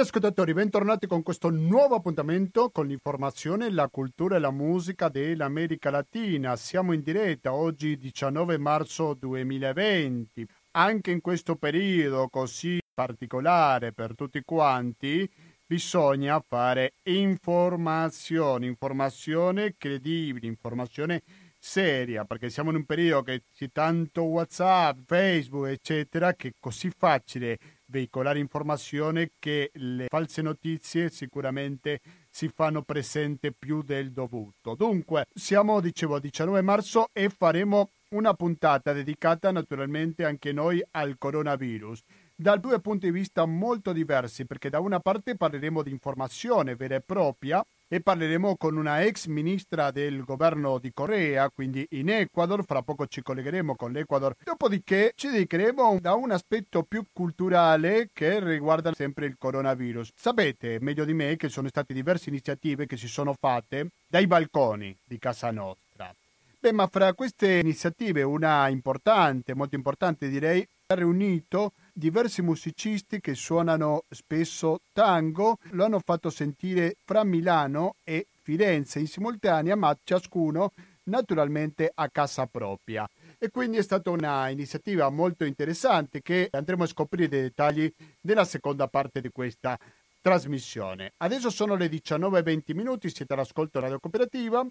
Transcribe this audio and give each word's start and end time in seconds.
ascoltatori, 0.00 0.54
bentornati 0.54 1.06
con 1.06 1.22
questo 1.22 1.50
nuovo 1.50 1.96
appuntamento 1.96 2.70
con 2.70 2.86
l'informazione, 2.86 3.70
la 3.70 3.88
cultura 3.88 4.36
e 4.36 4.38
la 4.38 4.50
musica 4.50 5.10
dell'America 5.10 5.90
Latina. 5.90 6.56
Siamo 6.56 6.94
in 6.94 7.02
diretta 7.02 7.52
oggi 7.52 7.98
19 7.98 8.56
marzo 8.56 9.12
2020. 9.12 10.46
Anche 10.72 11.10
in 11.10 11.20
questo 11.20 11.56
periodo 11.56 12.28
così 12.28 12.78
particolare 12.94 13.92
per 13.92 14.14
tutti 14.14 14.40
quanti, 14.42 15.30
bisogna 15.66 16.42
fare 16.48 16.94
informazione, 17.02 18.66
informazione 18.66 19.74
credibile, 19.76 20.46
informazione 20.46 21.22
seria, 21.58 22.24
perché 22.24 22.48
siamo 22.48 22.70
in 22.70 22.76
un 22.76 22.86
periodo 22.86 23.24
che 23.24 23.42
c'è 23.54 23.70
tanto 23.70 24.22
WhatsApp, 24.22 25.00
Facebook, 25.04 25.68
eccetera, 25.68 26.32
che 26.32 26.48
è 26.48 26.52
così 26.58 26.90
facile 26.96 27.58
veicolare 27.90 28.38
informazione 28.38 29.32
che 29.38 29.70
le 29.74 30.06
false 30.08 30.40
notizie 30.40 31.10
sicuramente 31.10 32.00
si 32.30 32.48
fanno 32.48 32.82
presente 32.82 33.52
più 33.52 33.82
del 33.82 34.12
dovuto. 34.12 34.74
Dunque, 34.74 35.26
siamo, 35.34 35.80
dicevo, 35.80 36.14
a 36.14 36.20
19 36.20 36.62
marzo 36.62 37.08
e 37.12 37.28
faremo 37.28 37.90
una 38.10 38.34
puntata 38.34 38.92
dedicata 38.92 39.50
naturalmente 39.50 40.24
anche 40.24 40.52
noi 40.52 40.82
al 40.92 41.16
coronavirus 41.18 42.02
da 42.40 42.56
due 42.56 42.80
punti 42.80 43.04
di 43.04 43.12
vista 43.12 43.44
molto 43.44 43.92
diversi, 43.92 44.46
perché 44.46 44.70
da 44.70 44.80
una 44.80 44.98
parte 44.98 45.36
parleremo 45.36 45.82
di 45.82 45.90
informazione 45.90 46.74
vera 46.74 46.94
e 46.94 47.02
propria 47.02 47.62
e 47.86 48.00
parleremo 48.00 48.56
con 48.56 48.78
una 48.78 49.02
ex 49.02 49.26
ministra 49.26 49.90
del 49.90 50.24
governo 50.24 50.78
di 50.78 50.90
Corea, 50.94 51.50
quindi 51.50 51.86
in 51.90 52.08
Ecuador, 52.08 52.64
fra 52.64 52.80
poco 52.80 53.06
ci 53.06 53.20
collegheremo 53.20 53.74
con 53.74 53.92
l'Ecuador, 53.92 54.34
dopodiché 54.42 55.12
ci 55.16 55.28
dedicheremo 55.28 55.98
da 56.00 56.14
un 56.14 56.30
aspetto 56.30 56.82
più 56.82 57.04
culturale 57.12 58.08
che 58.10 58.42
riguarda 58.42 58.94
sempre 58.94 59.26
il 59.26 59.36
coronavirus. 59.36 60.12
Sapete 60.14 60.78
meglio 60.80 61.04
di 61.04 61.12
me 61.12 61.36
che 61.36 61.50
sono 61.50 61.68
state 61.68 61.92
diverse 61.92 62.30
iniziative 62.30 62.86
che 62.86 62.96
si 62.96 63.08
sono 63.08 63.34
fatte 63.38 63.88
dai 64.08 64.26
balconi 64.26 64.96
di 65.04 65.18
casa 65.18 65.50
nostra. 65.50 66.14
Beh, 66.58 66.72
ma 66.72 66.86
fra 66.86 67.12
queste 67.12 67.58
iniziative 67.58 68.22
una 68.22 68.66
importante, 68.68 69.54
molto 69.54 69.76
importante 69.76 70.28
direi, 70.28 70.66
ha 70.86 70.94
riunito 70.94 71.72
diversi 71.92 72.42
musicisti 72.42 73.20
che 73.20 73.34
suonano 73.34 74.04
spesso 74.08 74.80
tango, 74.92 75.58
lo 75.70 75.84
hanno 75.84 76.00
fatto 76.00 76.30
sentire 76.30 76.96
fra 77.04 77.24
Milano 77.24 77.94
e 78.04 78.26
Firenze 78.42 78.98
in 78.98 79.06
simultanea, 79.06 79.76
ma 79.76 79.96
ciascuno 80.02 80.72
naturalmente 81.04 81.90
a 81.92 82.08
casa 82.08 82.46
propria. 82.46 83.08
E 83.38 83.50
quindi 83.50 83.78
è 83.78 83.82
stata 83.82 84.10
una 84.10 84.48
iniziativa 84.48 85.08
molto 85.10 85.44
interessante 85.44 86.20
che 86.22 86.48
andremo 86.50 86.84
a 86.84 86.86
scoprire 86.86 87.28
dei 87.28 87.42
dettagli 87.42 87.92
nella 88.22 88.44
seconda 88.44 88.86
parte 88.88 89.20
di 89.20 89.30
questa 89.30 89.78
trasmissione. 90.20 91.12
Adesso 91.16 91.50
sono 91.50 91.74
le 91.74 91.88
19.20 91.88 92.74
minuti, 92.74 93.10
siete 93.10 93.32
all'ascolto 93.32 93.80
Radio 93.80 93.98
Cooperativa. 93.98 94.66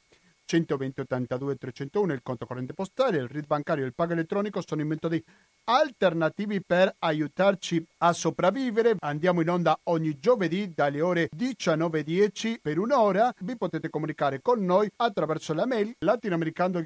120 0.49 1.01
82 1.01 1.57
301 1.57 2.13
il 2.13 2.21
conto 2.23 2.47
corrente 2.47 2.73
postale, 2.73 3.17
il 3.17 3.27
RID 3.27 3.45
bancario 3.45 3.83
e 3.83 3.87
il 3.87 3.93
pago 3.93 4.13
elettronico 4.13 4.63
sono 4.65 4.81
i 4.81 4.85
metodi 4.85 5.23
alternativi 5.65 6.63
per 6.63 6.95
aiutarci 6.97 7.85
a 7.99 8.13
sopravvivere. 8.13 8.95
Andiamo 9.01 9.41
in 9.41 9.49
onda 9.51 9.79
ogni 9.83 10.17
giovedì 10.17 10.73
dalle 10.73 11.01
ore 11.01 11.29
19.10 11.37 12.61
per 12.63 12.79
un'ora. 12.79 13.31
Vi 13.41 13.57
potete 13.57 13.91
comunicare 13.91 14.41
con 14.41 14.65
noi 14.65 14.89
attraverso 14.95 15.53
la 15.53 15.67
mail 15.67 15.93
latinoamericando 15.99 16.81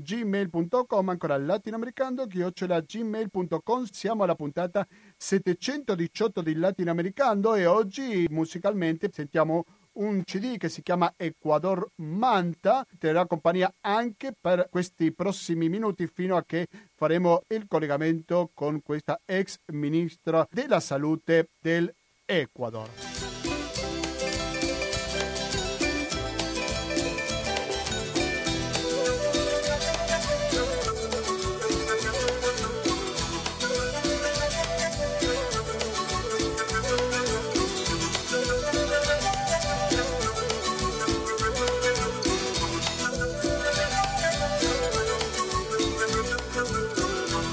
gmail.com 0.00 1.08
ancora 1.08 1.36
latinoamericando 1.36 2.24
gmail.com 2.26 3.84
siamo 3.90 4.22
alla 4.22 4.36
puntata 4.36 4.86
718 5.16 6.42
di 6.42 6.54
latinoamericando 6.54 7.56
e 7.56 7.66
oggi 7.66 8.24
musicalmente 8.30 9.10
sentiamo 9.12 9.64
un 9.98 10.22
CD 10.24 10.56
che 10.56 10.68
si 10.68 10.82
chiama 10.82 11.12
Ecuador 11.16 11.88
Manta, 11.96 12.86
terrà 12.98 13.26
compagnia 13.26 13.72
anche 13.80 14.32
per 14.38 14.68
questi 14.70 15.12
prossimi 15.12 15.68
minuti 15.68 16.06
fino 16.06 16.36
a 16.36 16.44
che 16.44 16.66
faremo 16.94 17.42
il 17.48 17.66
collegamento 17.68 18.50
con 18.54 18.82
questa 18.82 19.20
ex 19.24 19.58
ministra 19.72 20.46
della 20.50 20.80
salute 20.80 21.50
del 21.60 21.92
Ecuador. 22.24 23.17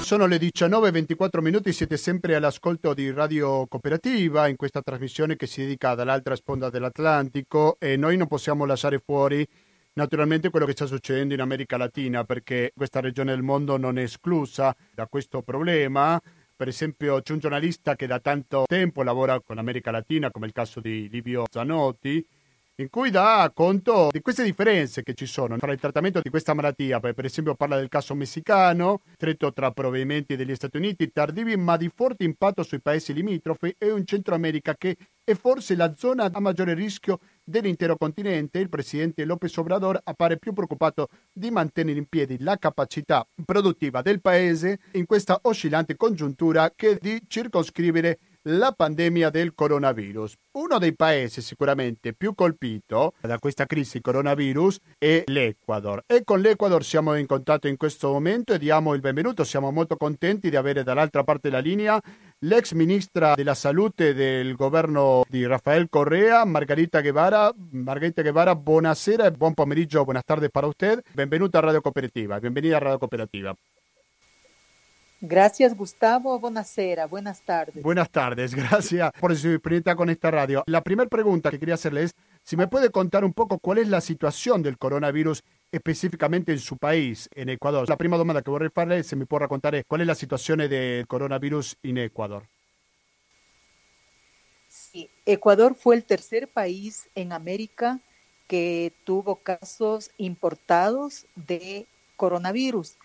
Sono 0.06 0.28
le 0.28 0.38
19.24 0.38 1.42
minuti, 1.42 1.74
siete 1.74 1.98
sempre 1.98 2.36
all'ascolto 2.36 2.94
di 2.94 3.10
Radio 3.10 3.66
Cooperativa 3.66 4.48
in 4.48 4.56
questa 4.56 4.84
trasmissione 4.84 5.36
che 5.36 5.48
si 5.48 5.62
dedica 5.62 5.96
dall'altra 5.96 6.36
sponda 6.36 6.70
dell'Atlantico 6.70 7.78
e 7.80 7.98
noi 7.98 8.16
non 8.16 8.28
possiamo 8.28 8.66
lasciare 8.66 9.00
fuori 9.00 9.44
naturalmente 9.94 10.52
quello 10.52 10.68
che 10.68 10.74
sta 10.74 10.86
succedendo 10.86 11.34
in 11.34 11.42
America 11.42 11.76
Latina 11.78 12.24
perché 12.24 12.72
questa 12.76 13.00
regione 13.00 13.32
del 13.32 13.42
mondo 13.42 13.78
non 13.78 13.98
è 13.98 14.04
esclusa 14.04 14.76
da 14.94 15.08
questo 15.08 15.42
problema. 15.42 16.22
Per 16.56 16.68
esempio 16.68 17.20
c'è 17.24 17.34
un 17.34 17.40
giornalista 17.40 17.96
che 17.96 18.06
da 18.06 18.20
tanto 18.20 18.66
tempo 18.68 19.02
lavora 19.02 19.40
con 19.40 19.56
l'America 19.56 19.90
Latina 19.90 20.30
come 20.30 20.46
il 20.46 20.54
caso 20.54 20.82
di 20.82 21.10
Livio 21.10 21.46
Zanotti 21.50 22.24
in 22.78 22.90
cui 22.90 23.10
dà 23.10 23.50
conto 23.54 24.10
di 24.12 24.20
queste 24.20 24.44
differenze 24.44 25.02
che 25.02 25.14
ci 25.14 25.26
sono 25.26 25.58
tra 25.58 25.72
il 25.72 25.80
trattamento 25.80 26.20
di 26.22 26.30
questa 26.30 26.54
malattia. 26.54 27.00
Per 27.00 27.24
esempio 27.24 27.56
parla 27.56 27.78
del 27.78 27.88
caso 27.88 28.16
messicano, 28.16 29.02
stretto 29.16 29.54
tra 29.54 29.72
provvedimenti 29.72 30.36
degli 30.36 30.54
Stati 30.56 30.78
Uniti 30.78 31.12
tardivi 31.12 31.56
ma 31.56 31.78
di 31.78 31.90
forte 31.94 32.26
impatto 32.26 32.64
sui 32.64 32.82
paesi 32.82 33.14
limitrofi 33.14 33.74
e 33.78 33.92
un 33.92 34.06
Centro 34.06 34.36
America 34.36 34.76
che 34.76 34.98
è 35.24 35.34
forse 35.34 35.76
la 35.76 35.94
zona 35.96 36.30
a 36.32 36.40
maggiore 36.40 36.74
rischio 36.74 37.20
dell'intero 37.44 37.96
continente. 37.96 38.60
Il 38.60 38.70
presidente 38.70 39.24
López 39.24 39.56
Obrador 39.56 40.00
appare 40.04 40.38
più 40.38 40.52
preoccupato 40.52 41.08
di 41.32 41.50
mantenere 41.52 41.98
in 41.98 42.08
piedi 42.08 42.38
la 42.40 42.58
capacità 42.58 43.26
produttiva 43.46 44.02
del 44.02 44.20
paese 44.20 44.80
in 44.94 45.06
questa 45.06 45.40
oscillante 45.44 45.96
congiuntura 45.96 46.72
che 46.76 46.98
di 47.00 47.24
circoscrivere 47.26 48.20
la 48.48 48.72
pandemia 48.72 49.30
del 49.30 49.54
coronavirus. 49.54 50.36
Uno 50.52 50.78
dei 50.78 50.96
paesi 50.96 51.42
sicuramente 51.42 52.14
più 52.14 52.34
colpito 52.36 53.14
da 53.22 53.40
questa 53.40 53.66
crisi 53.66 54.02
coronavirus 54.02 54.80
è 54.98 55.24
l'Ecuador 55.26 56.04
e 56.06 56.24
con 56.24 56.42
l'Ecuador 56.42 56.84
siamo 56.84 57.16
in 57.16 57.26
contatto 57.26 57.68
in 57.68 57.78
questo 57.78 58.12
momento 58.12 58.54
e 58.54 58.60
diamo 58.60 58.94
il 58.94 59.02
benvenuto. 59.02 59.44
Siamo 59.44 59.72
molto 59.72 59.96
contenti 59.98 60.50
di 60.50 60.56
avere 60.56 60.84
dall'altra 60.84 61.24
parte 61.24 61.50
della 61.50 61.62
linea 61.62 62.00
l'ex 62.40 62.74
ministra 62.74 63.34
della 63.34 63.56
salute 63.56 64.14
del 64.14 64.56
governo 64.56 65.24
di 65.28 65.46
Rafael 65.46 65.88
Correa, 65.90 66.46
Margarita 66.46 67.02
Guevara. 67.02 67.52
Margarita 67.72 68.22
Guevara, 68.22 68.56
buonasera 68.56 69.26
e 69.26 69.32
buon 69.32 69.54
pomeriggio, 69.54 70.04
buenas 70.04 70.24
tardes 70.24 70.52
para 70.52 70.68
usted. 70.68 71.02
Benvenuta 71.14 71.58
a 71.58 71.62
Radio 71.62 71.82
Cooperativa, 71.82 72.40
bienvenida 72.40 72.76
a 72.76 72.80
Radio 72.80 72.98
Cooperativa. 73.00 73.56
Gracias, 75.22 75.76
Gustavo. 75.76 76.40
Buonasera, 76.40 77.08
buenas 77.08 77.42
tardes. 77.42 77.82
Buenas 77.82 78.10
tardes, 78.10 78.54
gracias 78.56 79.12
por 79.20 79.36
su 79.36 79.50
disponibilidad 79.50 79.96
con 79.96 80.10
esta 80.10 80.30
radio. 80.30 80.64
La 80.68 80.82
primera 80.82 81.10
pregunta 81.10 81.50
que 81.50 81.60
quería 81.60 81.76
hacerle 81.76 82.04
es 82.04 82.16
si 82.44 82.58
me 82.58 82.68
puede 82.68 82.92
contar 82.92 83.24
un 83.24 83.34
poco 83.34 83.60
cuál 83.60 83.80
es 83.80 83.88
la 83.88 84.02
situación 84.02 84.62
del 84.62 84.78
coronavirus 84.78 85.44
específicamente 85.72 86.52
en 86.52 86.60
su 86.60 86.78
país, 86.78 87.30
en 87.34 87.50
Ecuador. 87.50 87.90
La 87.90 87.98
prima 87.98 88.18
domanda 88.18 88.42
que 88.42 88.52
vorrei 88.52 88.70
farle, 88.70 89.04
se 89.04 89.16
mi 89.16 89.26
può 89.26 89.40
raccontare 89.40 89.84
qual 89.86 90.02
è 90.02 90.04
la 90.04 90.16
situazione 90.16 90.68
del 90.68 91.08
coronavirus 91.08 91.78
in 91.82 91.98
Ecuador. 91.98 92.48
Sí, 94.68 95.10
Ecuador 95.26 95.76
fue 95.76 95.96
el 95.96 96.04
tercer 96.04 96.48
país 96.48 97.10
en 97.16 97.32
América 97.32 98.00
que 98.48 98.94
tuvo 99.06 99.38
casos 99.38 100.12
importados 100.18 101.26
de 101.36 101.88
coronavirus. 102.16 102.98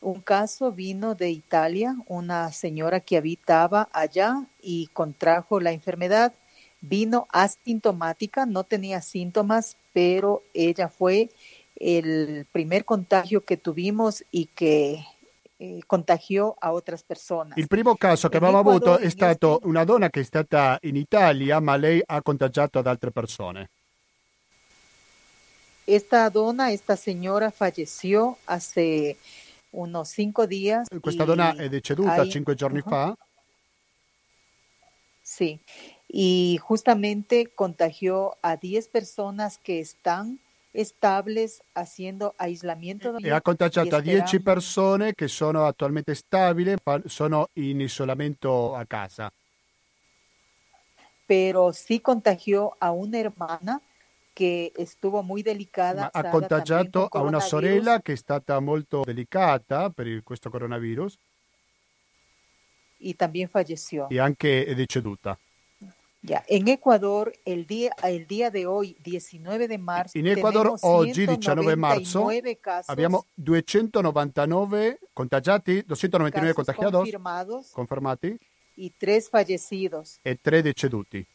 Un 0.00 0.22
caso 0.22 0.72
vino 0.72 1.14
de 1.14 1.30
Italia, 1.30 1.94
una 2.06 2.50
señora 2.52 3.00
que 3.00 3.18
habitaba 3.18 3.88
allá 3.92 4.46
y 4.62 4.86
contrajo 4.94 5.60
la 5.60 5.72
enfermedad. 5.72 6.32
Vino 6.80 7.26
asintomática, 7.30 8.46
no 8.46 8.64
tenía 8.64 9.02
síntomas, 9.02 9.76
pero 9.92 10.42
ella 10.54 10.88
fue 10.88 11.28
el 11.76 12.46
primer 12.50 12.86
contagio 12.86 13.44
che 13.44 13.58
tuvimos 13.58 14.24
e 14.32 14.48
che 14.54 15.04
eh, 15.58 15.80
contagiò 15.86 16.54
a 16.58 16.68
altre 16.68 16.96
persone. 17.06 17.52
Il 17.56 17.66
primo 17.66 17.94
caso 17.96 18.30
che 18.30 18.38
abbiamo 18.38 18.58
avuto 18.58 18.96
è 18.96 19.10
stato 19.10 19.60
una 19.64 19.84
donna 19.84 20.08
che 20.08 20.20
è 20.20 20.24
stata 20.24 20.78
in 20.82 20.96
Italia, 20.96 21.60
ma 21.60 21.76
lei 21.76 22.02
ha 22.04 22.22
contagiato 22.22 22.78
ad 22.78 22.86
altre 22.86 23.10
persone. 23.10 23.68
Esta 25.84 26.28
donna, 26.30 26.70
esta 26.70 26.96
señora 26.96 27.50
falleció 27.50 28.38
hace 28.46 29.16
unos 29.72 30.08
cinco 30.08 30.46
días. 30.46 30.88
Questa 31.00 31.24
donna 31.24 31.54
è 31.54 31.68
deceduta 31.68 32.22
hay... 32.22 32.30
cinque 32.30 32.54
giorni 32.54 32.80
uh 32.80 32.84
-huh. 32.84 32.88
fa. 32.88 33.16
Sì, 35.22 35.60
y 36.08 36.58
justamente 36.60 37.52
contagió 37.54 38.36
a 38.42 38.56
10 38.56 38.88
personas 38.88 39.58
que 39.58 39.78
están 39.78 40.40
estables 40.72 41.62
haciendo 41.74 42.34
aislamiento. 42.36 43.16
E 43.18 43.30
ha 43.30 43.40
contagiato 43.40 43.94
a 43.94 44.00
10 44.00 44.40
persone 44.40 45.14
che 45.14 45.28
sono 45.28 45.66
attualmente 45.66 46.14
stabili, 46.14 46.74
sono 47.06 47.48
in 47.54 47.80
isolamento 47.80 48.74
a 48.74 48.84
casa. 48.86 49.32
Pero 51.26 51.72
sí 51.72 52.00
contagió 52.00 52.76
a 52.80 52.90
una 52.90 53.18
hermana 53.18 53.80
che 54.40 54.72
estuvo 54.74 55.20
muy 55.20 55.42
delicata. 55.42 56.10
ha 56.10 56.30
contagiato 56.30 57.08
a 57.08 57.20
una 57.20 57.40
sorella 57.40 58.00
che 58.00 58.14
è 58.14 58.16
stata 58.16 58.58
molto 58.58 59.02
delicata 59.04 59.90
per 59.90 60.22
questo 60.22 60.48
coronavirus. 60.48 61.18
E 63.02 63.14
también 63.14 63.48
falleció. 63.48 64.08
E 64.08 64.18
anche 64.18 64.64
è 64.64 64.74
deceduta. 64.74 65.38
Ya, 66.22 66.42
en 66.48 66.68
Ecuador 66.68 67.32
el 67.44 67.66
día, 67.66 67.92
el 68.02 68.26
día 68.26 68.50
de 68.50 68.66
hoy, 68.66 68.96
19 69.02 69.68
de 69.68 69.78
marzo, 69.78 70.16
in 70.18 70.26
Ecuador 70.26 70.74
oggi, 70.80 71.26
19 71.26 71.76
marzo, 71.76 72.28
abbiamo 72.86 73.26
299 73.34 75.00
contagiati, 75.14 75.82
299 75.86 76.54
contagiados 76.54 77.72
confermati 77.72 78.38
y 78.76 78.90
tres 78.98 79.28
fallecidos. 79.28 80.18
E 80.22 80.38
tre 80.40 80.62
deceduti. 80.62 81.26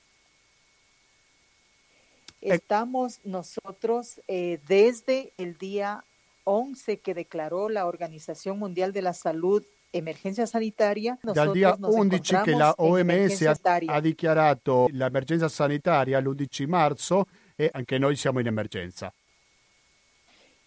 Estamos 2.54 3.20
nosotros 3.24 4.22
eh, 4.28 4.60
desde 4.68 5.34
el 5.38 5.58
día 5.58 6.04
11 6.44 7.00
que 7.00 7.16
declaró 7.16 7.70
la 7.70 7.88
Organización 7.88 8.60
Mundial 8.60 8.94
de 8.94 9.02
la 9.02 9.14
Salud 9.14 9.64
emergenza 9.92 10.46
sanitaria. 10.46 11.18
Dal 11.24 11.54
dia 11.54 11.76
11 11.80 12.20
che 12.44 12.52
la 12.52 12.74
OMS 12.78 13.42
ha, 13.44 13.58
ha, 13.88 14.00
dichiarato 14.00 14.88
l'emergenza 14.92 15.50
sanitaria 15.50 16.20
l'11 16.20 16.68
marzo 16.68 17.26
e 17.56 17.70
anche 17.74 17.98
noi 17.98 18.16
siamo 18.16 18.40
in 18.40 18.48
emergenza. 18.48 19.12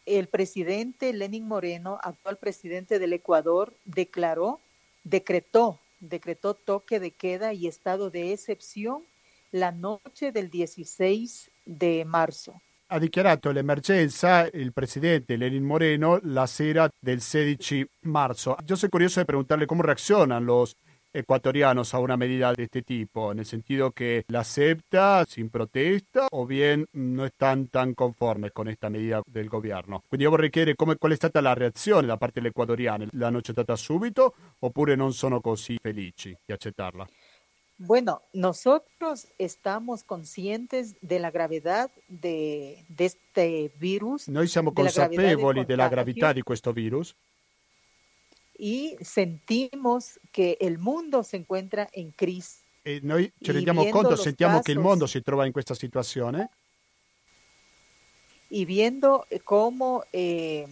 Il 0.05 0.29
presidente 0.29 1.13
Lenin 1.13 1.47
Moreno, 1.47 1.99
attuale 2.01 2.39
presidente 2.39 2.99
dell'Ecuador, 2.99 3.71
declarò, 3.83 4.59
decretò, 5.03 5.77
decretò 5.99 6.55
toque 6.55 6.99
de 6.99 7.11
queda 7.11 7.53
y 7.53 7.67
estado 7.67 8.09
de 8.09 8.33
excepción 8.33 9.05
la 9.51 9.71
noche 9.71 10.31
del 10.31 10.49
16 10.49 11.51
de 11.65 12.05
marzo 12.05 12.61
ha 12.91 12.99
dichiarato 12.99 13.51
l'emergenza 13.51 14.49
il 14.51 14.73
presidente 14.73 15.37
Lenin 15.37 15.63
Moreno 15.63 16.19
la 16.23 16.47
sera 16.47 16.89
del 16.99 17.21
16 17.21 17.87
marzo. 18.03 18.57
Yo 18.65 18.77
soy 18.77 18.89
curioso 18.89 19.21
de 19.21 19.27
preguntarle 19.27 19.67
cómo 19.67 19.83
reaccionan 19.83 20.47
los 20.47 20.75
ecuatorianos 21.13 21.95
a 21.95 21.99
una 21.99 22.17
medida 22.17 22.53
de 22.53 22.65
este 22.65 22.83
tipo, 22.83 23.33
en 23.33 23.41
el 23.41 23.47
sentido 23.47 23.91
que 23.91 24.25
la 24.29 24.41
acepta 24.41 25.25
sin 25.27 25.51
protesta 25.51 26.29
o 26.31 26.47
bien 26.47 26.87
no 26.93 27.25
están 27.25 27.69
tan 27.69 27.95
conformes 27.95 28.53
con 28.53 28.69
esta 28.69 28.89
medida 28.89 29.21
del 29.27 29.49
gobierno. 29.49 30.03
Quindi 30.07 30.25
io 30.25 30.31
vorrei 30.31 30.51
chiedere 30.51 30.77
come, 30.77 30.97
qual 30.97 31.13
è 31.13 31.17
stata 31.17 31.41
la 31.41 31.55
reazione 31.55 32.07
da 32.07 32.17
parte 32.17 32.41
degli 32.41 32.51
ecuadoriani. 32.51 33.09
L'hanno 33.13 33.39
accettata 33.39 33.77
subito 33.77 34.35
oppure 34.61 34.95
non 34.95 35.13
sono 35.13 35.41
così 35.41 35.79
felici 35.81 36.37
di 36.45 36.53
accettarla? 36.53 37.07
Bueno, 37.79 38.23
nosotros 38.33 39.29
estamos 39.39 40.03
conscientes 40.03 40.97
de 41.01 41.21
la 41.21 41.31
gravedad 41.31 41.93
de, 42.09 42.85
de 42.89 43.05
este 43.05 43.71
virus. 43.79 44.27
Noi 44.27 44.49
siamo 44.49 44.73
consapevoli 44.73 45.65
della 45.65 45.89
gravità 45.89 46.33
di 46.33 46.43
questo 46.43 46.73
virus. 46.73 47.15
Y 48.59 48.97
sentimos 49.01 50.19
que 50.33 50.59
el 50.61 50.79
mundo 50.79 51.23
se 51.23 51.37
encuentra 51.37 51.89
en 51.93 52.11
crisis. 52.11 52.65
E 52.83 52.99
noi 53.01 53.33
ci 53.41 53.53
rendiamo 53.53 53.89
conto, 53.91 54.17
sentiamo 54.17 54.55
casos, 54.55 54.67
che 54.67 54.73
il 54.73 54.81
mondo 54.81 55.07
si 55.07 55.23
trova 55.23 55.47
in 55.47 55.53
questa 55.53 55.75
situazione. 55.75 56.51
Y 58.51 58.65
viendo 58.65 59.25
cómo, 59.45 60.03
eh, 60.13 60.67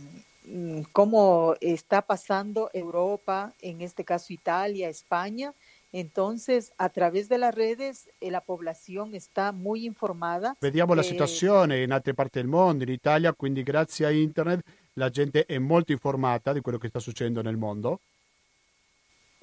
cómo 0.91 1.55
está 1.61 2.03
pasando 2.03 2.69
Europa, 2.73 3.55
en 3.61 3.83
este 3.83 4.05
caso 4.05 4.33
Italia, 4.33 4.89
España, 4.89 5.55
Entonces, 5.99 6.75
a 6.77 6.91
través 6.91 7.31
de 7.31 7.39
las 7.39 7.55
redes, 7.55 8.11
eh, 8.21 8.31
la 8.31 8.43
población 8.43 9.15
está 9.15 9.53
muy 9.53 9.87
informada. 9.87 10.55
Vediamo 10.61 10.95
la 10.95 11.03
situazione 11.03 11.83
in 11.83 11.91
altre 11.91 12.13
parti 12.13 12.39
del 12.39 12.49
mondo, 12.49 12.85
in 12.85 12.91
Italia, 12.91 13.33
quindi 13.33 13.63
grazie 13.63 14.05
a 14.05 14.11
internet 14.11 14.63
la 14.93 15.09
gente 15.09 15.47
è 15.47 15.57
molto 15.57 15.93
informata 15.93 16.53
di 16.53 16.61
quello 16.61 16.77
che 16.77 16.89
sta 16.89 16.99
succedendo 16.99 17.41
nel 17.41 17.57
mondo. 17.57 18.01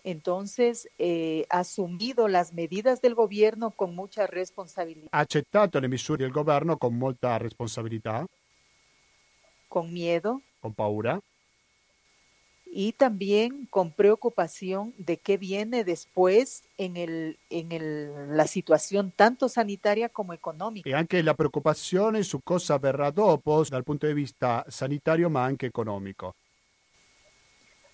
Entonces, 0.04 0.88
eh, 1.00 1.44
asumido 1.48 2.28
las 2.28 2.54
medidas 2.54 3.02
del 3.02 3.16
gobierno 3.16 3.72
con 3.72 3.96
mucha 3.96 4.28
responsabilidad. 4.28 5.08
Ha 5.10 5.22
accettato 5.22 5.80
le 5.80 5.88
misure 5.88 6.22
del 6.22 6.32
governo 6.32 6.78
con 6.78 6.96
molta 6.96 7.36
responsabilità. 7.38 8.28
Con 9.68 9.92
miedo. 9.92 10.44
Con 10.60 10.76
paura 10.76 11.20
y 12.75 12.94
también 12.94 13.68
con 13.70 13.92
preocupación 13.92 14.94
de 14.98 15.18
qué 15.18 15.38
viene 15.38 15.84
después 15.84 16.64
en, 16.78 16.98
el, 16.98 17.38
en 17.52 17.72
el, 17.72 18.36
la 18.36 18.48
situación 18.48 19.14
tanto 19.16 19.48
sanitaria 19.48 20.10
como 20.10 20.34
económica. 20.34 20.90
E 20.90 20.96
anche 20.96 21.22
la 21.22 21.36
preoccupazione 21.36 22.24
su 22.24 22.42
cosa 22.42 22.80
verrà 22.80 23.12
dopo 23.12 23.64
dal 23.70 23.84
punto 23.84 24.08
di 24.08 24.14
vista 24.14 24.66
sanitario 24.68 25.30
ma 25.30 25.44
anche 25.44 25.68
economico. 25.68 26.36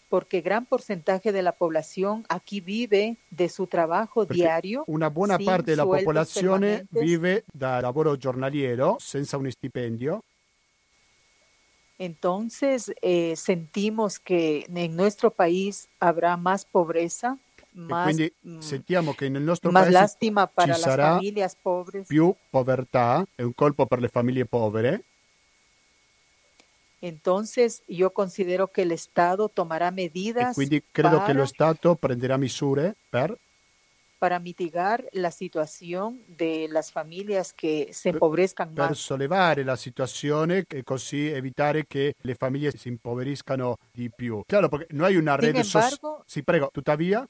Porque 0.07 0.41
gran 0.41 0.65
porcentaje 0.65 1.31
de 1.31 1.41
la 1.41 1.51
población 1.51 2.23
aquí 2.29 2.61
vive 2.61 3.17
de 3.29 3.49
su 3.49 3.67
trabajo 3.67 4.25
Perché 4.25 4.41
diario. 4.41 4.83
Una 4.87 5.09
buona 5.09 5.37
parte 5.37 5.71
della 5.71 5.83
popolazione 5.83 6.87
vive 6.89 7.43
da 7.51 7.79
lavoro 7.81 8.15
giornaliero 8.15 8.95
senza 8.97 9.37
un 9.37 9.51
stipendio. 9.51 10.23
Entonces, 11.99 12.93
eh, 13.01 13.35
sentimos 13.35 14.19
que 14.19 14.65
en 14.73 14.95
nuestro 14.95 15.31
país 15.31 15.89
habrá 15.99 16.37
más 16.37 16.63
pobreza, 16.63 17.37
más, 17.73 18.05
quindi 18.05 18.31
mm, 18.41 18.59
sentiamo 18.61 19.13
che 19.13 19.29
nel 19.29 19.43
nostro 19.43 19.71
paese 19.71 19.91
lástima 19.91 20.47
para 20.47 20.75
ci 20.75 20.81
las 20.81 20.95
familias 20.95 21.55
pobres. 21.55 22.07
più 22.07 22.33
povertà, 22.49 23.25
è 23.35 23.43
un 23.43 23.53
colpo 23.53 23.85
per 23.85 23.99
le 23.99 24.07
famiglie 24.07 24.45
povere. 24.45 25.03
Entonces, 27.01 27.81
yo 27.87 28.11
considero 28.11 28.67
que 28.67 28.81
el 28.81 28.91
Estado 28.91 29.49
tomará 29.49 29.91
medidas. 29.91 30.51
E 30.51 30.53
quindi 30.53 30.83
credo 30.91 31.23
che 31.23 31.33
lo 31.33 31.45
Stato 31.45 31.95
prenderà 31.95 32.37
misure 32.37 32.95
per 33.09 33.37
para 34.19 34.37
mitigar 34.39 35.07
la 35.13 35.31
situación 35.31 36.21
de 36.27 36.67
las 36.69 36.91
familias 36.91 37.53
que 37.53 37.89
se 37.93 38.09
empobrezcan 38.09 38.75
per 38.75 38.89
más. 38.89 38.99
sollevare 38.99 39.63
la 39.63 39.77
situazione 39.77 40.65
e 40.67 40.83
così 40.83 41.27
evitare 41.27 41.85
che 41.87 42.13
le 42.21 42.35
famiglie 42.35 42.71
si 42.71 42.89
impoveriscano 42.89 43.77
di 43.91 44.11
più. 44.13 44.43
Claro, 44.45 44.67
perché 44.67 44.87
non 44.93 45.05
hai 45.05 45.15
una 45.15 45.35
rete 45.35 45.63
social. 45.63 45.97
Sì, 46.25 46.43
prego, 46.43 46.69
tuttavia. 46.71 47.25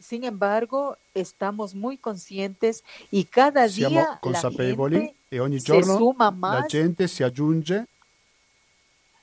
Sin 0.00 0.22
embargo, 0.22 0.96
estamos 1.12 1.74
muy 1.74 1.96
conscientes 1.98 2.84
y 3.10 3.24
cada 3.24 3.68
Siamo 3.68 3.94
día 3.94 4.18
consapevoli 4.20 4.94
la 4.94 5.00
gente 5.00 5.18
e 5.28 5.40
ogni 5.40 5.58
giorno 5.58 5.92
se 5.92 5.98
suma 5.98 6.30
más 6.30 6.60
la 6.62 6.68
gente 6.68 7.08
si 7.08 7.22
aggiunge 7.24 7.86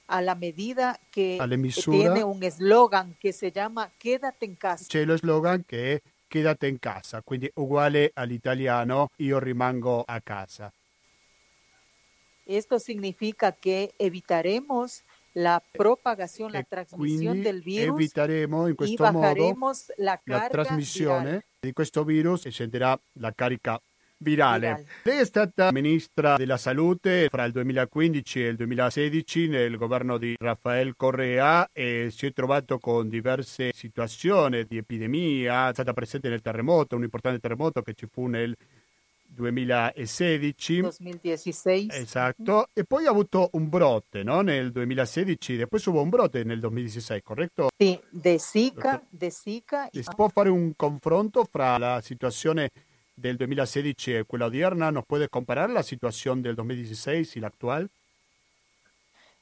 a 0.07 0.21
la 0.21 0.35
medida 0.35 0.99
che 1.09 1.39
misure. 1.57 1.97
tiene 1.97 2.21
un 2.21 2.43
eslogan 2.43 3.15
che 3.17 3.31
si 3.31 3.49
chiama 3.51 3.89
Quédate 3.97 4.45
in 4.45 4.57
casa. 4.57 4.83
C'è 4.87 5.05
lo 5.05 5.15
slogan 5.17 5.63
che 5.65 5.93
è 5.95 6.01
quédate 6.35 6.67
in 6.67 6.79
casa, 6.79 7.21
quindi 7.21 7.49
uguale 7.55 8.11
all'italiano 8.13 9.11
io 9.17 9.39
rimango 9.39 10.03
a 10.05 10.19
casa. 10.19 10.69
Esto 12.45 12.77
significa 12.77 13.53
que 13.53 13.93
evitaremos 13.97 15.03
la 15.31 15.63
propagación, 15.71 16.51
la 16.51 16.63
trasmissione 16.63 17.41
del 17.41 17.61
virus 17.61 17.95
eviteremo 17.95 18.67
in 18.67 18.75
questo 18.75 19.11
modo 19.11 19.55
la, 19.97 20.19
la 20.25 20.47
trasmissione 20.49 21.23
virale. 21.23 21.45
di 21.61 21.71
questo 21.71 22.03
virus 22.03 22.45
e 22.45 22.51
scenderà 22.51 22.99
la 23.13 23.31
carica 23.33 23.81
virale. 24.17 24.85
Lei 25.03 25.19
è 25.19 25.25
stata 25.25 25.71
ministra 25.71 26.35
della 26.37 26.57
salute 26.57 27.27
fra 27.29 27.43
il 27.43 27.51
2015 27.51 28.43
e 28.43 28.47
il 28.47 28.55
2016 28.55 29.47
nel 29.47 29.77
governo 29.77 30.17
di 30.17 30.35
Rafael 30.37 30.95
Correa 30.95 31.69
e 31.71 32.09
si 32.11 32.27
è 32.27 32.33
trovato 32.33 32.77
con 32.79 33.09
diverse 33.09 33.71
situazioni 33.73 34.65
di 34.65 34.77
epidemia, 34.77 35.69
è 35.69 35.73
stata 35.73 35.93
presente 35.93 36.29
nel 36.29 36.41
terremoto, 36.41 36.95
un 36.95 37.03
importante 37.03 37.39
terremoto 37.39 37.81
che 37.81 37.93
ci 37.93 38.07
fu 38.09 38.27
nel 38.27 38.55
2016. 39.27 40.81
2016. 40.97 41.87
Esatto, 41.91 42.69
e 42.73 42.85
poi 42.85 43.05
ha 43.05 43.09
avuto 43.09 43.49
un 43.53 43.67
brote 43.67 44.23
no? 44.23 44.41
nel 44.41 44.71
2016, 44.71 45.59
e 45.59 45.67
poi 45.67 45.81
hubo 45.85 46.01
un 46.01 46.09
brote 46.09 46.43
nel 46.43 46.59
2016, 46.59 47.21
corretto? 47.21 47.67
Sì, 47.77 47.99
de 48.09 48.37
Zika, 48.39 49.03
de 49.09 49.29
Zika. 49.29 49.89
Si 49.91 50.03
può 50.15 50.29
fare 50.29 50.49
un 50.49 50.73
confronto 50.75 51.45
fra 51.49 51.77
la 51.77 51.99
situazione 52.01 52.69
del 53.15 53.37
2016 53.37 54.17
e 54.17 54.23
quella 54.25 54.47
odierna, 54.47 54.91
¿nos 54.91 55.05
puede 55.05 55.29
comparar 55.29 55.69
la 55.69 55.83
situación 55.83 56.41
del 56.41 56.55
2016 56.55 57.35
y 57.35 57.39
la 57.39 57.47
actual? 57.47 57.89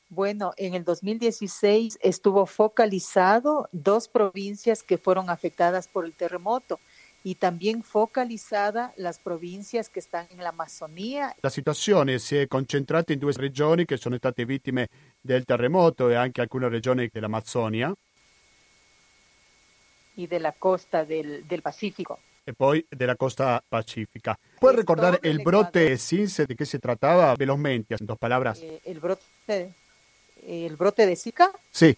Bueno, 0.09 0.53
en 0.57 0.75
el 0.75 0.83
2016 0.83 1.97
estuvo 2.01 2.45
focalizado 2.45 3.67
dos 3.71 4.07
provincias 4.07 4.83
que 4.83 4.97
fueron 4.97 5.29
afectadas 5.29 5.87
por 5.87 6.05
el 6.05 6.13
terremoto, 6.13 6.79
y 7.23 7.35
también 7.35 7.83
focalizada 7.83 8.93
las 8.97 9.17
provincias 9.17 9.89
che 9.89 10.01
stanno 10.01 10.27
nell'Amazzonia. 10.35 11.33
La 11.39 11.49
situazione 11.49 12.19
si 12.19 12.35
è 12.35 12.47
concentrata 12.47 13.13
in 13.13 13.19
due 13.19 13.33
regioni 13.33 13.85
che 13.85 13.97
sono 13.97 14.17
state 14.17 14.45
vittime 14.45 14.89
del 15.21 15.45
terremoto 15.45 16.09
e 16.09 16.15
anche 16.15 16.41
alcune 16.41 16.67
regioni 16.67 17.09
dell'Amazzonia. 17.11 17.93
E 20.15 20.27
della 20.27 20.53
costa 20.55 21.05
del, 21.05 21.43
del 21.45 21.61
Pacifico. 21.61 22.19
E 22.45 22.51
poi 22.51 22.85
della 22.89 23.15
costa 23.15 23.63
pacifica. 23.65 24.37
¿Puedes 24.59 24.75
recordar 24.75 25.17
el 25.23 25.39
brote 25.39 25.97
SINSE 25.97 26.45
de 26.45 26.55
qué 26.57 26.65
se 26.65 26.77
trataba 26.77 27.33
velozmente, 27.35 27.95
en 27.97 28.05
dos 28.05 28.17
palabras? 28.17 28.59
Eh, 28.61 28.81
el 28.83 28.99
brote, 28.99 29.71
el 30.45 30.75
brote 30.75 31.05
de 31.05 31.15
Zika. 31.15 31.53
Sí. 31.71 31.95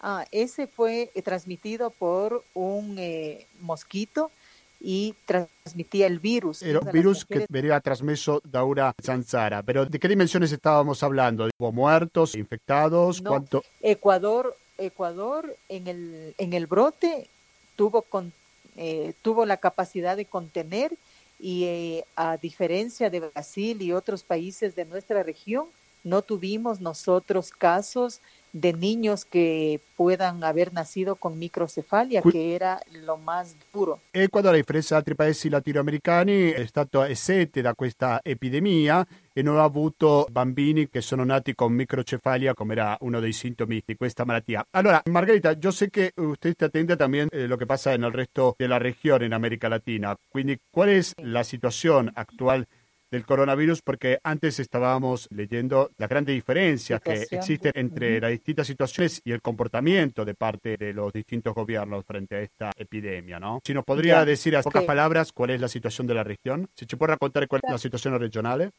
Ah, 0.00 0.24
ese 0.32 0.66
fue 0.66 1.10
eh, 1.14 1.22
transmitido 1.22 1.90
por 1.90 2.44
un 2.54 2.96
eh, 2.98 3.46
mosquito 3.60 4.32
y 4.80 5.14
transmitía 5.24 6.08
el 6.08 6.18
virus. 6.18 6.60
Era 6.62 6.80
un 6.80 6.90
virus 6.90 7.24
que 7.24 7.46
venía 7.48 7.80
transmiso 7.80 8.40
de 8.42 8.58
una 8.58 8.92
zanzara. 9.00 9.62
Pero 9.62 9.86
¿de 9.86 10.00
qué 10.00 10.08
dimensiones 10.08 10.50
estábamos 10.50 11.04
hablando? 11.04 11.48
¿Hubo 11.56 11.70
muertos, 11.70 12.34
infectados? 12.34 13.22
¿Cuánto? 13.22 13.62
Ecuador, 13.80 14.56
Ecuador 14.78 15.56
en 15.68 15.86
el, 15.86 16.34
en 16.38 16.52
el 16.54 16.66
brote 16.66 17.28
tuvo, 17.76 18.02
con, 18.02 18.32
eh, 18.78 19.12
tuvo 19.22 19.44
la 19.44 19.56
capacidad 19.56 20.16
de 20.16 20.24
contener 20.24 20.96
y 21.40 21.64
eh, 21.64 22.04
a 22.14 22.36
diferencia 22.36 23.10
de 23.10 23.20
Brasil 23.20 23.82
y 23.82 23.92
otros 23.92 24.22
países 24.22 24.76
de 24.76 24.84
nuestra 24.84 25.24
región, 25.24 25.66
no 26.04 26.22
tuvimos 26.22 26.80
nosotros 26.80 27.50
casos 27.50 28.20
de 28.52 28.72
niños 28.72 29.24
che 29.24 29.80
puedan 29.96 30.44
aver 30.44 30.72
nacido 30.72 31.16
con 31.16 31.38
microcefalia, 31.38 32.22
che 32.22 32.54
era 32.54 32.80
lo 33.04 33.16
más 33.16 33.56
duro. 33.72 34.00
Ecuador, 34.12 34.54
a 34.54 34.56
differenza 34.56 34.94
di 34.94 34.98
altri 34.98 35.14
paesi 35.14 35.48
latinoamericani, 35.48 36.50
è 36.50 36.66
stato 36.66 37.02
esente 37.02 37.60
da 37.60 37.74
questa 37.74 38.20
epidemia 38.22 39.06
e 39.32 39.42
non 39.42 39.58
ha 39.58 39.64
avuto 39.64 40.26
bambini 40.30 40.88
che 40.88 41.00
sono 41.00 41.24
nati 41.24 41.54
con 41.54 41.72
microcefalia, 41.72 42.54
come 42.54 42.74
era 42.74 42.96
uno 43.00 43.20
dei 43.20 43.32
sintomi 43.32 43.82
di 43.84 43.96
questa 43.96 44.24
malattia. 44.24 44.66
Allora, 44.70 45.02
Margarita, 45.06 45.52
yo 45.52 45.70
sé 45.70 45.90
que 45.90 46.12
usted 46.16 46.54
atenta 46.62 46.96
también 46.96 47.28
eh, 47.30 47.46
lo 47.46 47.56
que 47.56 47.66
pasa 47.66 47.94
en 47.94 48.04
el 48.04 48.12
resto 48.12 48.54
de 48.58 48.68
la 48.68 48.78
región 48.78 49.22
en 49.22 49.32
América 49.32 49.68
Latina. 49.68 50.16
Quindi, 50.30 50.58
¿cuál 50.70 50.90
es 50.90 51.14
la 51.18 51.44
situación 51.44 52.12
actual 52.14 52.66
del 53.10 53.24
coronavirus 53.24 53.82
porque 53.82 54.18
antes 54.22 54.60
estábamos 54.60 55.28
leyendo 55.30 55.90
la 55.96 56.06
gran 56.06 56.24
diferencia 56.24 56.98
que 56.98 57.26
existe 57.30 57.70
entre 57.74 58.20
las 58.20 58.30
distintas 58.30 58.66
situaciones 58.66 59.20
y 59.24 59.32
el 59.32 59.40
comportamiento 59.40 60.24
de 60.24 60.34
parte 60.34 60.76
de 60.76 60.92
los 60.92 61.12
distintos 61.12 61.54
gobiernos 61.54 62.04
frente 62.04 62.36
a 62.36 62.40
esta 62.40 62.72
epidemia, 62.76 63.40
¿no? 63.40 63.60
Si 63.64 63.72
nos 63.72 63.84
podría 63.84 64.24
decir 64.24 64.56
a 64.56 64.62
pocas 64.62 64.84
palabras 64.84 65.32
cuál 65.32 65.50
es 65.50 65.60
la 65.60 65.68
situación 65.68 66.06
de 66.06 66.14
la 66.14 66.24
región, 66.24 66.68
si 66.74 66.86
se 66.86 66.96
puede 66.96 67.16
contar 67.16 67.46
cuál 67.48 67.62
es 67.64 67.70
la 67.70 67.78
situación 67.78 68.18
regional. 68.18 68.70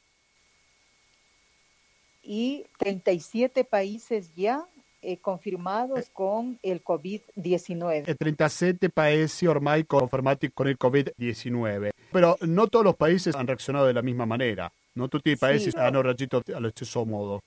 Y 2.21 2.65
37 2.77 3.65
países 3.65 4.33
ya 4.33 4.65
eh, 5.01 5.17
confermados 5.17 6.09
con 6.13 6.57
il 6.61 6.81
COVID-19. 6.81 8.07
E 8.07 8.15
37 8.15 8.89
paesi 8.89 9.45
ormai 9.45 9.85
confermati 9.85 10.51
con 10.53 10.69
il 10.69 10.77
COVID-19. 10.79 11.89
Però 12.09 12.37
non 12.41 12.69
tutti 12.69 12.87
i 12.87 12.95
paesi 12.95 13.29
hanno 13.29 13.45
reaccionato 13.47 13.85
della 13.85 14.01
misma 14.01 14.23
maniera. 14.23 14.71
Non 14.93 15.09
tutti 15.09 15.31
i 15.31 15.37
paesi 15.37 15.71
sí. 15.71 15.77
hanno 15.77 16.01
reagito 16.01 16.41
allo 16.53 16.69
stesso 16.69 17.03
modo. 17.03 17.41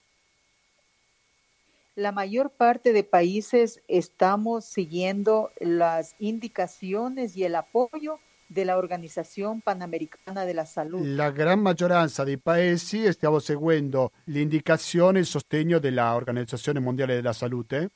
La 1.95 2.13
mayor 2.13 2.51
parte 2.51 2.93
de 2.93 3.05
países 3.05 3.81
estamos 3.89 4.67
siguiendo 4.67 5.51
las 5.61 6.15
indicaciones 6.19 7.35
y 7.39 7.45
el 7.45 7.55
apoyo 7.55 8.21
della 8.47 8.76
Organizzazione 8.76 9.61
Panamericana 9.62 10.45
della 10.45 10.65
Salute. 10.65 11.09
La 11.09 11.31
gran 11.31 11.61
maggioranza 11.61 12.25
dei 12.25 12.38
paesi 12.38 13.11
stiamo 13.12 13.38
seguendo 13.38 14.12
l'indicazione 14.25 15.19
e 15.19 15.21
il 15.23 15.26
sostegno 15.26 15.79
dell'Organizzazione 15.79 16.79
Mondiale 16.79 17.15
della 17.15 17.33
Salute. 17.33 17.91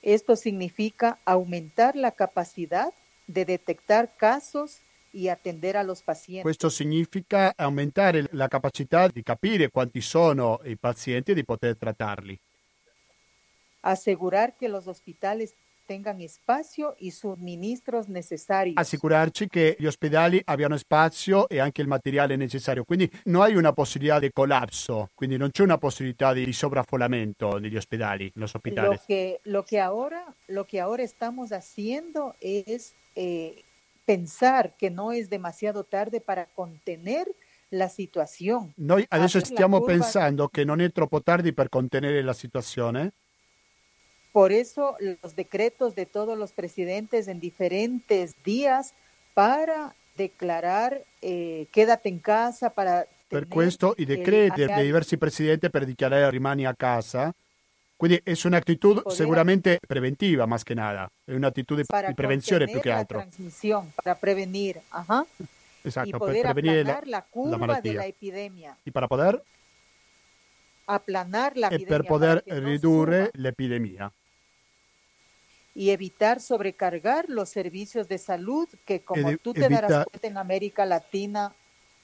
Esto 0.00 0.34
significa 0.34 1.18
aumentar 1.24 1.94
la 1.94 2.12
capacidad 2.12 2.92
de 3.26 3.44
detectar 3.44 4.16
casos 4.16 4.80
y 5.12 5.28
atender 5.28 5.76
a 5.76 5.82
los 5.82 6.02
pacientes. 6.02 6.42
Questo 6.42 6.68
significa 6.70 7.52
aumentare 7.56 8.26
la 8.32 8.48
capacità 8.48 9.08
di 9.08 9.22
capire 9.22 9.70
quanti 9.70 10.00
sono 10.00 10.60
i 10.64 10.76
pazienti 10.76 11.32
e 11.32 11.34
di 11.34 11.44
poter 11.44 11.76
trattarli. 11.76 12.38
Asegurar 13.82 14.56
que 14.58 14.68
los 14.68 14.86
hospitales 14.86 15.54
tengan 15.90 16.24
spazio 16.28 16.94
e 16.98 17.10
suministros 17.10 18.06
necessari. 18.06 18.74
Assicurarci 18.76 19.48
che 19.48 19.74
gli 19.76 19.86
ospedali 19.86 20.40
abbiano 20.44 20.76
spazio 20.76 21.48
e 21.48 21.58
anche 21.58 21.82
il 21.82 21.88
materiale 21.88 22.36
necessario. 22.36 22.84
Quindi 22.84 23.10
non 23.24 23.42
hai 23.42 23.56
una 23.56 23.72
possibilità 23.72 24.20
di 24.20 24.30
collapso, 24.32 25.10
quindi 25.16 25.36
non 25.36 25.50
c'è 25.50 25.64
una 25.64 25.78
possibilità 25.78 26.32
di 26.32 26.52
sovraffollamento 26.52 27.58
negli 27.58 27.74
ospedali, 27.74 28.30
negli 28.34 28.44
ospedali. 28.44 28.94
Lo 28.94 29.00
que, 29.04 29.40
lo 29.42 29.64
que, 29.64 29.80
ahora, 29.80 30.32
lo 30.46 30.64
que 30.64 30.78
ahora 30.78 31.02
estamos 31.02 31.50
haciendo 31.50 32.36
es 32.38 32.94
eh, 33.16 33.64
pensar 34.04 34.76
que 34.78 34.90
no 34.90 35.10
es 35.10 35.28
demasiado 35.28 35.82
tarde 35.82 36.20
para 36.20 36.46
contener 36.54 37.26
la 37.70 37.88
situazione. 37.88 38.74
Noi 38.76 39.04
adesso 39.08 39.40
stiamo 39.40 39.80
pensando 39.80 40.46
che 40.46 40.62
non 40.62 40.80
è 40.80 40.92
troppo 40.92 41.20
tardi 41.20 41.52
per 41.52 41.68
contenere 41.68 42.22
la 42.22 42.32
situazione. 42.32 43.12
Por 44.32 44.52
eso 44.52 44.96
los 45.00 45.34
decretos 45.34 45.94
de 45.94 46.06
todos 46.06 46.38
los 46.38 46.52
presidentes 46.52 47.26
en 47.28 47.40
diferentes 47.40 48.34
días 48.44 48.94
para 49.34 49.94
declarar 50.16 51.04
eh, 51.20 51.66
quédate 51.72 52.08
in 52.08 52.20
casa, 52.20 52.70
para... 52.70 53.06
Per 53.26 53.46
questo 53.46 53.94
i 53.96 54.04
decreti 54.04 54.64
dei 54.64 54.86
diversi 54.86 55.16
presidenti 55.16 55.70
per 55.70 55.84
dichiarare 55.84 56.30
rimani 56.30 56.66
a 56.66 56.74
casa. 56.74 57.32
Quindi 57.96 58.20
è 58.24 58.32
un'attitudine 58.44 59.02
sicuramente 59.08 59.78
preventiva, 59.86 60.46
más 60.46 60.62
che 60.62 60.74
nada. 60.74 61.08
È 61.22 61.34
un'attitudine 61.34 61.86
di 62.08 62.14
prevenzione 62.14 62.66
più 62.66 62.80
che 62.80 62.90
altro. 62.90 63.24
Per 64.02 64.16
prevenire, 64.18 64.82
ajá. 64.88 65.24
Esatto, 65.82 66.18
per 66.18 66.40
prevenire 66.40 66.82
la, 66.82 67.00
la, 67.04 67.26
curva 67.28 67.50
la 67.50 67.56
malattia. 67.56 68.04
epidemia. 68.04 68.76
E 68.82 68.90
per 68.90 69.06
poter? 69.06 69.42
Aplanar 70.86 71.56
la 71.56 71.68
e 71.68 71.84
per 71.84 72.02
poter 72.02 72.42
ridurre 72.46 73.30
l'epidemia. 73.34 74.10
Y 75.74 75.90
evitar 75.90 76.40
sobrecargar 76.40 77.28
los 77.28 77.48
servicios 77.48 78.08
de 78.08 78.18
salud 78.18 78.68
que 78.84 79.00
como 79.00 79.36
tú 79.38 79.52
te 79.52 79.64
evita... 79.64 79.82
darás 79.82 80.06
cuenta 80.06 80.26
en 80.26 80.38
América 80.38 80.84
Latina 80.84 81.52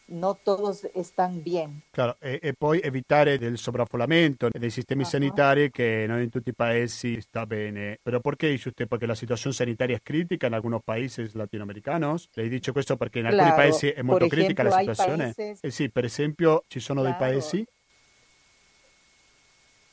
no 0.08 0.34
todos 0.34 0.86
están 0.94 1.42
bien. 1.42 1.82
Claro, 1.90 2.16
e, 2.20 2.38
e 2.40 2.52
poi 2.52 2.80
evitare 2.82 3.38
del 3.38 3.58
sovraffollamento 3.58 4.48
dei 4.52 4.70
sistemi 4.70 5.02
uh 5.02 5.06
-huh. 5.06 5.10
sanitari 5.10 5.70
che 5.70 6.04
non 6.06 6.20
in 6.20 6.30
tutti 6.30 6.50
i 6.50 6.54
paesi 6.54 7.20
sta 7.20 7.44
bene. 7.44 7.98
Però 8.02 8.20
perché 8.20 8.48
dice 8.50 8.68
usted? 8.68 8.86
Perché 8.86 9.06
la 9.06 9.14
situazione 9.14 9.54
sanitaria 9.54 9.96
è 9.96 10.00
critica 10.02 10.46
in 10.46 10.52
alcuni 10.52 10.78
paesi 10.84 11.28
latinoamericani? 11.32 12.14
Lei 12.34 12.48
dice 12.48 12.72
questo 12.72 12.96
perché 12.96 13.18
in 13.18 13.26
alcuni 13.26 13.50
claro, 13.50 13.62
paesi 13.62 13.88
è 13.88 14.02
molto 14.02 14.26
ejemplo, 14.26 14.44
critica 14.44 14.62
la 14.62 14.78
situazione? 14.78 15.32
Países... 15.34 15.64
Eh 15.64 15.70
sì, 15.70 15.90
per 15.90 16.04
esempio 16.04 16.62
ci 16.68 16.78
sono 16.78 17.00
claro. 17.00 17.18
dei 17.18 17.28
paesi... 17.28 17.66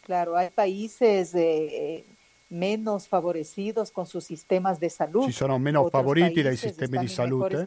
Claro, 0.01 0.35
hay 0.35 0.49
países... 0.51 1.33
Eh, 1.33 2.03
menos 2.53 3.07
favorecidos 3.07 3.91
con 3.91 4.05
sus 4.05 4.23
sistemas 4.23 4.79
de 4.79 4.89
salud. 4.89 5.25
Ci 5.25 5.31
sono 5.31 5.57
meno 5.57 5.89
favoriti 5.89 6.41
dai 6.41 6.55
sistemi 6.55 6.99
di 6.99 7.07
salute. 7.07 7.65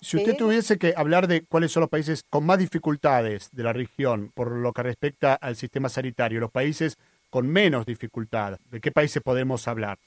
Si 0.00 0.16
usted 0.16 0.36
tuviese 0.36 0.78
que 0.78 0.94
hablar 0.96 1.26
de 1.26 1.44
cuáles 1.44 1.72
son 1.72 1.82
los 1.82 1.90
países 1.90 2.22
con 2.30 2.46
más 2.46 2.58
dificultades 2.58 3.50
de 3.52 3.62
la 3.64 3.72
región 3.72 4.30
por 4.32 4.52
lo 4.52 4.72
que 4.72 4.82
respecta 4.82 5.34
al 5.34 5.56
sistema 5.56 5.88
sanitario, 5.88 6.40
los 6.40 6.50
países 6.50 6.96
con 7.30 7.48
menos 7.48 7.84
dificultad, 7.84 8.58
¿de 8.70 8.80
qué 8.80 8.92
países 8.92 9.22
podemos 9.22 9.66
hablar? 9.66 9.98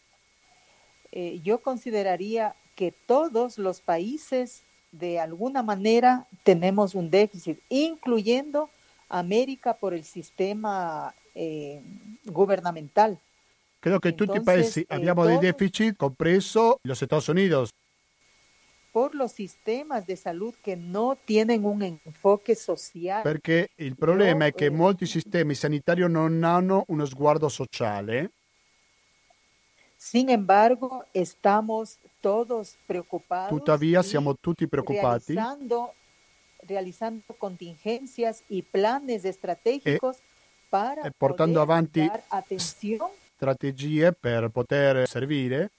Eh, 1.11 1.41
yo 1.43 1.59
consideraría 1.59 2.55
que 2.75 2.93
todos 3.05 3.57
los 3.57 3.81
países 3.81 4.63
de 4.91 5.19
alguna 5.19 5.61
manera 5.61 6.27
tenemos 6.43 6.95
un 6.95 7.09
déficit, 7.09 7.59
incluyendo 7.67 8.69
América 9.09 9.73
por 9.73 9.93
el 9.93 10.05
sistema 10.05 11.13
eh, 11.35 11.81
gubernamental. 12.25 13.19
Creo 13.79 13.99
que 14.01 14.13
tutti 14.13 14.37
i 14.37 14.41
paesi 14.41 14.85
abbiamo 14.89 15.23
dei 15.23 15.37
deficit, 15.37 15.95
compreso 15.95 16.79
los 16.83 17.01
Estados 17.01 17.29
Unidos. 17.29 17.69
Por 18.91 19.15
los 19.15 19.31
sistemas 19.31 20.05
de 20.05 20.17
salud 20.17 20.53
que 20.61 20.75
no 20.75 21.15
tienen 21.25 21.63
un 21.63 21.81
enfoque 21.81 22.55
social. 22.55 23.21
Perché 23.21 23.69
il 23.75 23.95
problema 23.95 24.39
no, 24.39 24.45
è 24.45 24.53
che 24.53 24.65
eh, 24.65 24.69
molti 24.69 25.05
sistemi 25.05 25.53
sanitari 25.53 26.01
non 26.09 26.43
hanno 26.43 26.83
uno 26.87 27.05
sguardo 27.05 27.47
sociale. 27.47 28.31
Sin 29.95 30.29
embargo, 30.29 31.05
estamos 31.13 31.99
todos 32.19 32.77
preocupados. 32.85 33.49
Tuttavia 33.49 34.01
siamo 34.01 34.35
tutti 34.35 34.67
preoccupati. 34.67 35.33
Realizando, 35.33 35.93
realizando 36.67 37.33
contingencias 37.37 38.43
y 38.49 38.63
planes 38.63 39.23
estratégicos 39.23 40.17
e, 40.17 40.21
para 40.69 41.11
portando 41.11 41.61
avanti 41.61 42.09
strategie 43.39 44.11
per 44.11 44.49
poter 44.49 45.07
servire? 45.07 45.71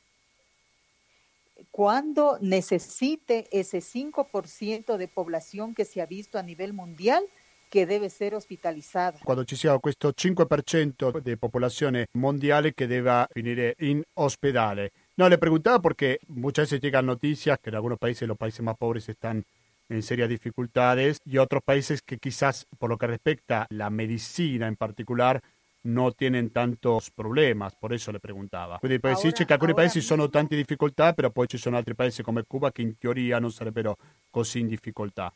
Cuando 1.71 2.39
necesite 2.41 3.47
ese 3.53 3.81
5% 3.81 4.97
de 4.97 5.09
población 5.09 5.75
que 5.75 5.85
se 5.85 6.01
ha 6.01 6.07
visto 6.07 6.39
a 6.39 6.43
nivel 6.43 6.73
mundial 6.73 7.23
che 7.69 7.87
deve 7.87 8.07
essere 8.07 8.35
ospitalizzata. 8.35 9.21
Quando 9.23 9.45
ci 9.45 9.55
sia 9.55 9.79
questo 9.79 10.13
5% 10.13 11.21
di 11.21 11.37
popolazione 11.37 12.09
mondiale 12.13 12.73
che 12.73 12.87
deve 12.87 13.29
finire 13.31 13.77
in 13.81 14.03
ospedale. 14.15 14.91
No, 15.15 15.29
le 15.29 15.39
preguntaba 15.39 15.79
porque 15.81 16.19
muchas 16.29 16.65
veces 16.65 16.81
llegan 16.81 17.05
noticias 17.05 17.59
que 17.61 17.69
en 17.69 17.77
algunos 17.77 17.99
países, 17.99 18.27
los 18.27 18.39
países 18.39 18.63
más 18.63 18.77
pobres, 18.77 19.09
están 19.09 19.45
en 19.89 20.03
serias 20.03 20.29
dificultades 20.29 21.19
y 21.25 21.37
otros 21.37 21.63
países 21.63 22.01
que 22.03 22.19
quizás, 22.19 22.67
por 22.79 22.89
lo 22.89 22.97
que 22.97 23.07
respecta 23.07 23.63
a 23.63 23.67
la 23.71 23.91
medicina 23.91 24.67
en 24.67 24.77
particular, 24.77 25.43
no 25.83 26.13
tienen 26.13 26.51
tantos 26.51 27.11
problemas, 27.11 27.75
por 27.75 27.93
eso 27.93 28.13
le 28.13 28.19
preguntava. 28.19 28.79
Quindi 28.79 29.01
puoi 29.01 29.15
dirci 29.21 29.45
che 29.45 29.53
alcuni 29.53 29.75
paesi 29.75 30.01
sono 30.01 30.29
tante 30.29 30.57
difficoltà, 30.57 31.13
però 31.13 31.31
poi 31.31 31.47
ci 31.47 31.59
sono 31.59 31.77
altri 31.77 31.95
paesi 31.95 32.23
come 32.23 32.45
Cuba 32.47 32.71
che 32.71 32.83
in 32.83 32.99
teoria 32.99 33.39
non 33.39 33.51
sarebbero 33.51 33.97
così 34.31 34.61
in 34.61 34.67
difficoltà. 34.67 35.33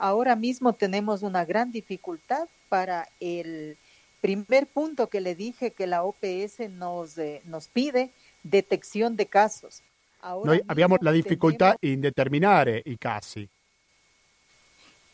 Ahora 0.00 0.36
mismo 0.36 0.74
tenemos 0.74 1.22
una 1.22 1.44
gran 1.44 1.70
dificultad 1.70 2.46
para 2.68 3.08
el 3.18 3.76
primer 4.20 4.66
punto 4.66 5.08
que 5.08 5.20
le 5.20 5.34
dije 5.34 5.72
que 5.72 5.86
la 5.86 6.04
OPS 6.04 6.68
nos, 6.70 7.18
eh, 7.18 7.40
nos 7.44 7.68
pide, 7.68 8.12
detección 8.42 9.16
de 9.16 9.26
casos. 9.26 9.82
Ahora 10.20 10.52
Noi 10.52 10.62
abbiamo 10.66 10.96
la 11.00 11.12
difficoltà 11.12 11.74
tenemos... 11.74 11.96
in 11.96 12.00
determinare 12.00 12.82
i 12.84 12.96
casi. 12.96 13.48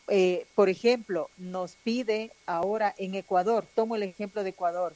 Eh, 0.07 0.45
por 0.53 0.69
ejemplo, 0.69 1.29
nos 1.37 1.75
pide 1.83 2.31
ahora 2.45 2.93
en 2.97 3.15
Ecuador, 3.15 3.65
tomo 3.73 3.95
el 3.95 4.03
ejemplo 4.03 4.43
de 4.43 4.51
Ecuador, 4.51 4.95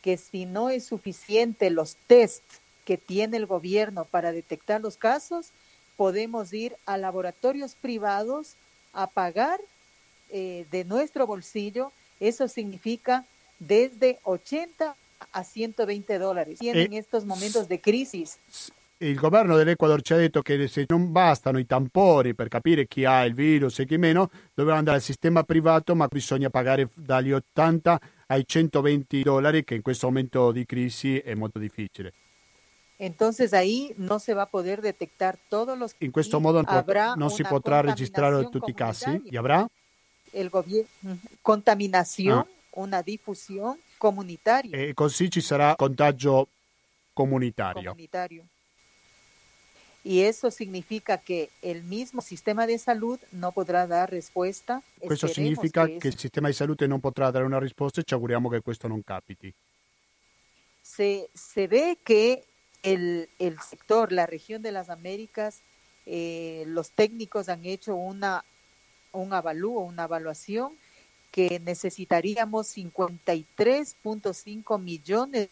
que 0.00 0.16
si 0.16 0.46
no 0.46 0.70
es 0.70 0.84
suficiente 0.84 1.68
los 1.70 1.96
test 2.06 2.42
que 2.84 2.96
tiene 2.96 3.36
el 3.36 3.46
gobierno 3.46 4.04
para 4.04 4.32
detectar 4.32 4.80
los 4.80 4.96
casos, 4.96 5.50
podemos 5.96 6.52
ir 6.52 6.76
a 6.86 6.96
laboratorios 6.96 7.74
privados 7.74 8.54
a 8.92 9.08
pagar 9.08 9.60
eh, 10.30 10.66
de 10.70 10.84
nuestro 10.84 11.26
bolsillo. 11.26 11.92
Eso 12.20 12.48
significa 12.48 13.24
desde 13.58 14.18
80 14.22 14.94
a 15.32 15.44
120 15.44 16.18
dólares. 16.18 16.62
Y 16.62 16.68
en 16.68 16.92
eh, 16.92 16.98
estos 16.98 17.24
momentos 17.24 17.68
de 17.68 17.80
crisis 17.80 18.38
il 18.98 19.16
governo 19.16 19.56
dell'Ecuador 19.56 20.00
ci 20.00 20.14
ha 20.14 20.16
detto 20.16 20.40
che 20.40 20.68
se 20.68 20.86
non 20.88 21.12
bastano 21.12 21.58
i 21.58 21.66
tamponi 21.66 22.34
per 22.34 22.48
capire 22.48 22.86
chi 22.86 23.04
ha 23.04 23.24
il 23.24 23.34
virus 23.34 23.78
e 23.78 23.86
chi 23.86 23.98
meno, 23.98 24.30
doveva 24.54 24.78
andare 24.78 24.96
al 24.96 25.02
sistema 25.02 25.42
privato, 25.42 25.94
ma 25.94 26.06
bisogna 26.06 26.48
pagare 26.48 26.88
dagli 26.94 27.32
80 27.32 28.00
ai 28.28 28.44
120 28.46 29.22
dollari, 29.22 29.64
che 29.64 29.74
in 29.74 29.82
questo 29.82 30.06
momento 30.06 30.50
di 30.50 30.64
crisi 30.64 31.18
è 31.18 31.34
molto 31.34 31.58
difficile. 31.58 32.12
Entonces 32.98 33.52
ahí 33.52 33.92
no 33.98 34.18
se 34.18 34.32
va 34.32 34.44
a 34.44 34.46
poder 34.46 34.80
detectar 34.80 35.36
todos 35.50 35.76
los 35.76 35.94
In 35.98 36.10
questo 36.10 36.40
modo 36.40 36.62
non 37.16 37.28
si 37.28 37.42
potrà 37.42 37.82
registrare 37.82 38.48
tutti 38.48 38.70
i 38.70 38.74
casi. 38.74 39.20
¿Y 39.24 39.36
habrá? 39.36 39.68
El 40.32 40.48
gobierno 40.48 41.18
contaminación, 41.42 42.38
ah. 42.38 42.46
una 42.70 43.02
diffusione 43.02 43.80
comunitaria. 43.98 44.74
E 44.74 44.94
così 44.94 45.30
ci 45.30 45.42
sarà 45.42 45.76
contagio 45.76 46.48
comunitario. 47.12 47.90
comunitario. 47.90 48.44
Y 50.06 50.22
eso 50.22 50.50
significa 50.52 51.18
que 51.18 51.50
el 51.62 51.82
mismo 51.82 52.22
sistema 52.22 52.64
de 52.64 52.78
salud 52.78 53.18
no 53.32 53.50
podrà 53.50 53.88
dar 53.88 54.08
risposta. 54.08 54.80
Questo 55.00 55.26
significa 55.26 55.84
che, 55.84 55.98
che 55.98 56.06
il 56.06 56.16
sistema 56.16 56.46
di 56.46 56.54
salute 56.54 56.86
non 56.86 57.00
potrà 57.00 57.32
dare 57.32 57.44
una 57.44 57.58
risposta 57.58 58.00
e 58.00 58.04
ci 58.04 58.14
auguriamo 58.14 58.48
che 58.48 58.60
questo 58.60 58.86
non 58.86 59.02
capiti. 59.02 59.52
Se, 60.80 61.28
se 61.34 61.66
ve 61.66 61.98
que 62.04 62.44
el, 62.84 63.28
el 63.40 63.58
sector, 63.58 64.12
la 64.12 64.26
región 64.26 64.62
de 64.62 64.70
las 64.70 64.90
Américas, 64.90 65.62
eh, 66.06 66.62
los 66.68 66.92
técnicos 66.92 67.48
han 67.48 67.64
hecho 67.64 67.96
una, 67.96 68.44
un 69.10 69.32
avalúo, 69.32 69.80
una 69.80 70.04
evaluación 70.04 70.78
que 71.32 71.58
necesitaríamos 71.58 72.76
53.5 72.76 74.80
millones 74.80 75.48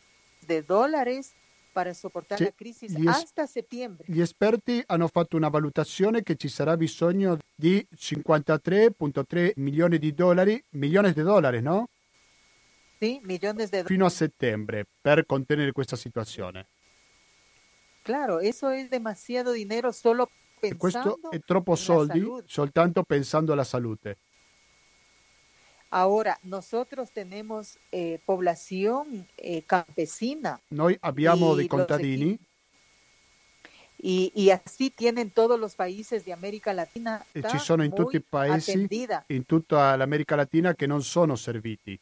de 0.47 0.62
dólares 0.62 1.35
per 1.75 1.93
sopportare 1.93 2.45
la 2.45 2.53
crisi 2.55 2.87
hasta 3.05 3.47
settembre. 3.47 4.07
Gli 4.07 4.21
esperti 4.21 4.81
hanno 4.87 5.09
fatto 5.09 5.37
una 5.37 5.49
valutazione 5.49 6.23
che 6.23 6.37
ci 6.37 6.49
sarà 6.49 6.77
bisogno 6.77 7.39
di 7.53 7.85
53.3 7.97 9.55
milioni 9.57 9.99
di 9.99 10.15
dollari, 10.15 10.63
milioni 10.71 11.13
di 11.13 11.23
dollari, 11.23 11.61
no? 11.61 11.89
Sì, 13.01 13.21
milioni 13.25 13.65
di 13.65 13.71
dollari. 13.71 13.89
Fino 13.89 14.07
a 14.07 14.11
settembre 14.11 14.87
per 15.01 15.27
contenere 15.27 15.73
questa 15.73 15.97
situazione. 15.97 16.67
Claro, 18.03 18.39
eso 18.39 18.71
es 18.71 18.89
demasiado 18.89 19.53
dinero 19.53 19.91
solo 19.91 20.31
pensando 20.61 21.19
Questo 21.19 21.31
è 21.31 21.41
troppo 21.41 21.75
soldi 21.75 22.25
soltanto 22.47 23.03
pensando 23.03 23.53
alla 23.53 23.65
salute. 23.65 24.19
Ahora, 25.90 26.38
nosotros 26.42 27.12
tenemos 27.12 27.79
eh, 27.92 28.18
población 28.25 29.27
eh, 29.37 29.62
campesina. 29.62 30.61
Noi 30.70 30.99
abbiamo 31.01 31.55
dei 31.55 31.68
contadini. 31.68 32.38
Y, 33.97 34.33
y, 34.35 34.51
así 34.51 34.90
tienen 34.90 35.31
todos 35.31 35.59
los 35.59 35.77
países 35.77 36.25
de 36.27 36.33
América 36.33 36.75
Latina. 36.75 37.25
E 37.33 37.42
ci 37.49 37.59
sono 37.59 37.85
in 37.85 37.94
tutti 37.94 38.16
i 38.16 38.20
paesi, 38.20 38.73
attendida. 38.73 39.25
in 39.29 39.47
tutta 39.47 39.97
l'America 39.97 40.37
Latina 40.37 40.75
che 40.75 40.87
non 40.87 41.03
sono 41.03 41.37
serviti. 41.37 41.99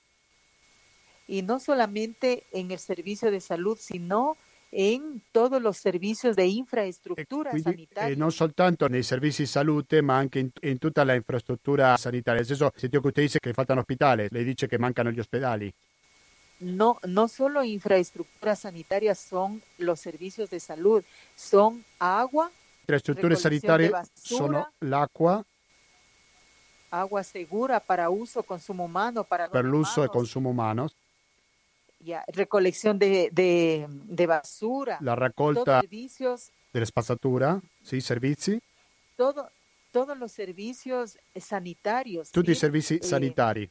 Y 1.29 1.43
no 1.43 1.61
solamente 1.61 2.45
en 2.51 2.73
el 2.73 2.81
servicio 2.81 3.31
de 3.31 3.41
salud, 3.41 3.79
sino 3.79 4.37
in 4.75 5.19
tutti 5.31 5.57
i 5.57 5.73
servizi 5.73 6.31
di 6.31 6.57
infrastruttura 6.57 7.51
quindi, 7.51 7.71
sanitaria. 7.71 8.15
E 8.15 8.17
non 8.17 8.31
soltanto 8.33 8.87
nei 8.89 9.03
servizi 9.03 9.45
salute, 9.47 10.01
ma 10.01 10.17
anche 10.17 10.39
in, 10.39 10.51
in 10.61 10.79
tutta 10.79 11.05
la 11.05 11.15
infrastruttura 11.15 11.97
sanitaria. 11.97 12.41
Nel 12.41 12.49
senso, 12.49 12.71
che 12.71 12.87
usted 12.87 13.23
dice 13.23 13.39
che 13.39 13.53
faltano 13.53 13.81
ospedali, 13.81 14.29
lei 14.31 14.45
dice 14.45 14.67
che 14.67 14.79
mancano 14.79 15.11
gli 15.11 15.19
ospedali. 15.19 15.73
No, 16.59 16.99
no 17.07 17.27
solo 17.27 17.63
infraestructuras 17.63 18.61
sanitarias 18.61 19.19
son 19.19 19.61
los 19.79 19.99
servicios 19.99 20.49
de 20.49 20.61
salud, 20.61 21.03
son 21.35 21.83
agua. 21.99 22.51
Infrastrutture 22.83 23.35
sanitarie 23.35 23.91
sono 24.15 24.71
l'acqua. 24.79 25.45
Agua 26.91 27.23
segura 27.23 27.81
para 27.81 28.11
uso, 28.11 28.43
consumo 28.43 28.85
humano, 28.85 29.25
para 29.25 29.49
per 29.49 29.65
l'uso 29.65 30.05
e 30.05 30.09
consumo 30.09 30.51
umano 30.51 30.89
ya, 32.03 32.25
recolección 32.29 32.99
de, 32.99 33.31
de, 33.33 33.87
de, 33.89 34.27
basura, 34.27 34.99
la 35.01 35.15
raccolta 35.15 35.81
servicios, 35.81 36.51
della 36.73 36.87
spazzatura, 36.87 37.61
sì, 37.83 38.01
servizi. 38.01 38.61
Todo, 39.17 39.51
todos 39.93 40.17
los 40.17 40.33
servicios 40.33 41.19
sanitarios. 41.35 42.31
Tutti 42.31 42.53
¿sí? 42.53 42.53
i 42.53 42.55
servizi 42.57 42.97
eh, 42.97 43.03
sanitari. 43.03 43.71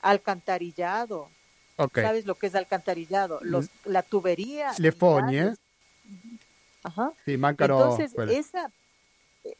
Alcantarillado. 0.00 1.28
Okay. 1.76 2.04
¿Sabes 2.04 2.26
lo 2.26 2.34
que 2.34 2.46
es 2.46 2.54
alcantarillado? 2.54 3.40
Los, 3.42 3.68
la 3.84 4.02
tubería. 4.02 4.72
Le 4.78 4.92
fogne. 4.92 5.54
Ajá. 6.82 7.12
Sí, 7.24 7.36
mancano 7.36 7.80
Entonces, 7.80 8.12
quelle. 8.14 8.38
esa, 8.38 8.70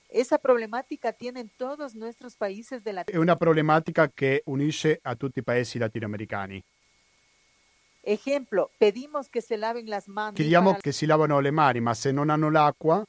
esa 0.08 0.38
problematica 0.38 1.12
tienen 1.12 1.50
todos 1.56 1.94
nuestros 1.94 2.36
países 2.36 2.82
de 2.82 2.92
la 2.92 3.04
È 3.04 3.16
una 3.16 3.36
problematica 3.36 4.08
che 4.08 4.42
unisce 4.46 4.98
a 5.02 5.14
tutti 5.16 5.40
i 5.40 5.42
paesi 5.42 5.78
latinoamericani. 5.78 6.62
Ejemplo, 8.04 8.70
pedimos 8.78 9.28
che 9.28 9.40
se 9.40 9.56
laven 9.56 9.88
las 9.88 10.06
mani. 10.08 10.34
Chiediamo 10.34 10.74
che 10.74 10.92
si 10.92 11.06
lavano 11.06 11.38
le 11.40 11.50
mani, 11.50 11.80
ma 11.80 11.94
se 11.94 12.10
non 12.10 12.30
hanno 12.30 12.50
l'acqua 12.50 13.04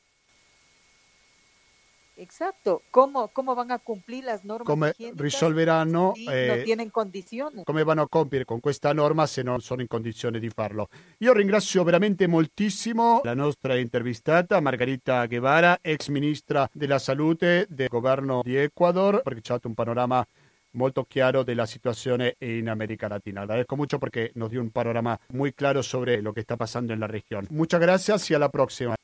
Esatto, 2.16 2.84
come, 2.92 3.30
come 3.32 3.56
vanno 3.56 3.74
a 3.74 3.80
cumplir 3.80 4.24
las 4.24 4.44
normas 4.44 4.68
come 4.68 4.94
risolveranno 5.16 6.12
si 6.14 6.26
eh, 6.26 6.46
non 6.46 6.64
tienen 6.64 6.92
condizioni. 6.92 7.64
come 7.64 7.84
vanno 7.84 8.04
a 8.04 8.08
compiere 8.08 8.46
con 8.46 8.60
questa 8.60 8.94
norma 8.94 9.26
se 9.26 9.42
non 9.42 9.62
sono 9.62 9.82
in 9.82 9.88
condizione 9.88 10.38
di 10.38 10.50
farlo. 10.50 10.90
Io 11.20 11.34
ringrazio 11.34 11.84
veramente 11.84 12.28
moltissimo 12.28 13.22
la 13.24 13.34
nostra 13.34 13.78
intervistata 13.78 14.60
Margarita 14.60 15.26
Guevara, 15.26 15.80
ex 15.82 16.10
ministra 16.10 16.70
della 16.72 17.00
salute 17.00 17.66
del 17.68 17.88
governo 17.88 18.42
di 18.44 18.58
Ecuador, 18.58 19.24
perché 19.24 19.42
ci 19.42 19.52
ha 19.52 19.56
dato 19.56 19.68
un 19.68 19.74
panorama 19.74 20.26
molto 20.74 21.06
chiaro 21.06 21.44
della 21.44 21.66
situazione 21.66 22.36
in 22.40 22.70
América 22.70 23.08
Latina. 23.08 23.42
Agradezco 23.42 23.76
mucho 23.76 24.00
porque 24.00 24.32
nos 24.36 24.50
dio 24.50 24.62
un 24.62 24.72
panorama 24.72 25.20
muy 25.30 25.54
claro 25.54 25.82
sobre 25.82 26.22
lo 26.22 26.34
que 26.34 26.42
está 26.42 26.56
pasando 26.56 26.94
en 26.94 27.00
la 27.00 27.08
región. 27.08 27.48
Muchas 27.50 27.80
gracias 27.80 28.30
y 28.30 28.34
a 28.34 28.40
la 28.40 28.50
próxima. 28.50 28.96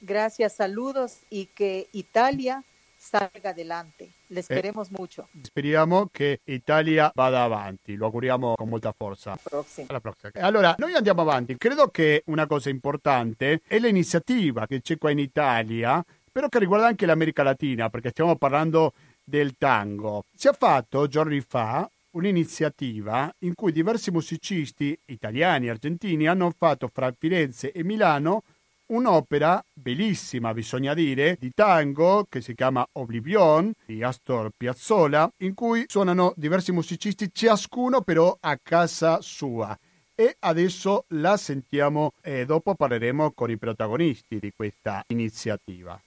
Gracias, 0.00 0.54
saludos 0.54 1.20
y 1.30 1.46
que 1.46 1.88
Italia 1.92 2.62
salga 2.96 3.50
adelante. 3.50 4.10
Les 4.28 4.46
queremos 4.46 4.88
eh, 4.88 4.94
mucho. 4.98 5.28
Speriamo 5.42 6.08
che 6.12 6.40
Italia 6.44 7.10
vada 7.14 7.42
avanti, 7.42 7.94
lo 7.96 8.06
auguriamo 8.06 8.54
con 8.56 8.68
molta 8.68 8.92
forza. 8.92 9.30
Alla 9.30 9.40
prossima. 9.42 9.86
Alla 9.88 10.00
prossima. 10.00 10.30
Allora, 10.34 10.74
noi 10.78 10.94
andiamo 10.94 11.22
avanti. 11.22 11.56
Credo 11.56 11.88
che 11.88 12.22
una 12.26 12.46
cosa 12.46 12.68
importante 12.68 13.62
è 13.66 13.78
l'iniziativa 13.78 14.66
che 14.66 14.80
c'è 14.80 14.98
qua 14.98 15.10
in 15.10 15.18
Italia, 15.18 16.04
però 16.30 16.48
che 16.48 16.58
riguarda 16.58 16.86
anche 16.86 17.06
l'America 17.06 17.42
Latina, 17.42 17.88
perché 17.88 18.10
stiamo 18.10 18.36
parlando 18.36 18.92
del 19.26 19.54
tango. 19.58 20.24
Si 20.34 20.48
è 20.48 20.52
fatto 20.56 21.08
giorni 21.08 21.40
fa 21.40 21.90
un'iniziativa 22.12 23.34
in 23.40 23.54
cui 23.54 23.72
diversi 23.72 24.10
musicisti 24.10 24.98
italiani 25.06 25.66
e 25.66 25.70
argentini 25.70 26.26
hanno 26.26 26.52
fatto 26.56 26.88
fra 26.92 27.12
Firenze 27.16 27.72
e 27.72 27.84
Milano 27.84 28.42
un'opera 28.86 29.62
bellissima, 29.72 30.54
bisogna 30.54 30.94
dire, 30.94 31.36
di 31.40 31.50
tango 31.52 32.24
che 32.28 32.40
si 32.40 32.54
chiama 32.54 32.86
Oblivion 32.92 33.72
di 33.84 34.02
Astor 34.02 34.50
Piazzolla, 34.56 35.30
in 35.38 35.54
cui 35.54 35.84
suonano 35.88 36.32
diversi 36.36 36.72
musicisti, 36.72 37.30
ciascuno 37.32 38.00
però 38.02 38.36
a 38.40 38.58
casa 38.62 39.20
sua. 39.20 39.76
E 40.14 40.36
adesso 40.38 41.04
la 41.08 41.36
sentiamo 41.36 42.12
e 42.22 42.46
dopo 42.46 42.74
parleremo 42.74 43.32
con 43.32 43.50
i 43.50 43.58
protagonisti 43.58 44.38
di 44.38 44.52
questa 44.54 45.02
iniziativa. 45.08 46.00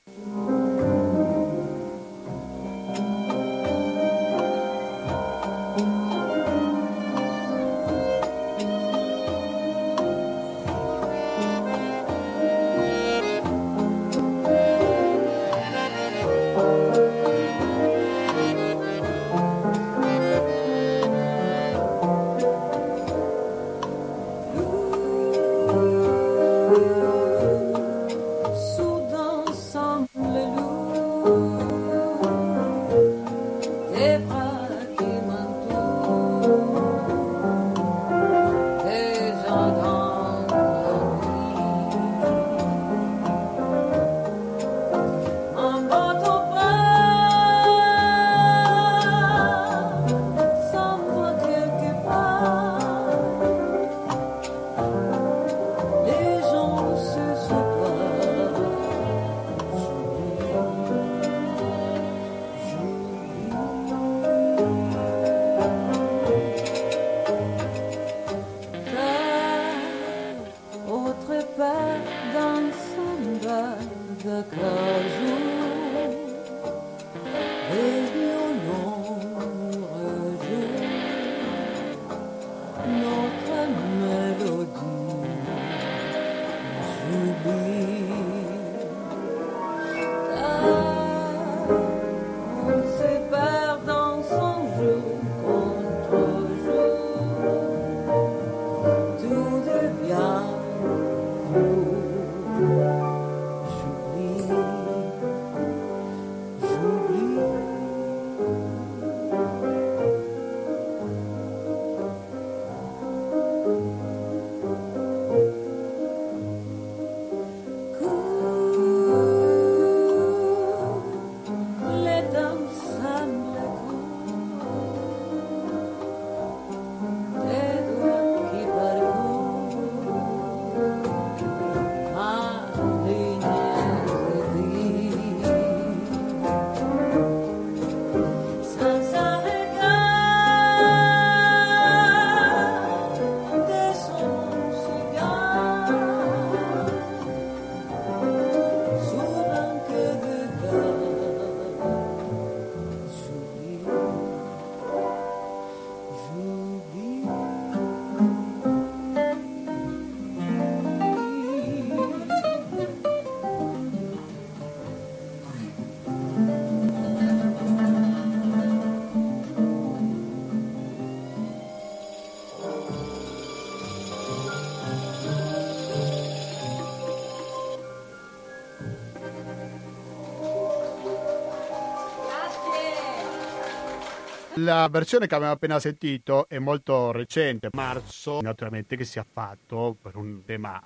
La 184.62 184.90
versione 184.92 185.26
che 185.26 185.36
abbiamo 185.36 185.54
appena 185.54 185.80
sentito 185.80 186.46
è 186.50 186.60
molto 186.60 187.14
recente, 187.14 187.70
marzo, 187.72 188.42
naturalmente 188.42 188.98
che 188.98 189.06
si 189.06 189.18
è 189.18 189.26
fatto 189.32 189.96
per 190.02 190.18
un 190.18 190.44
tema 190.44 190.82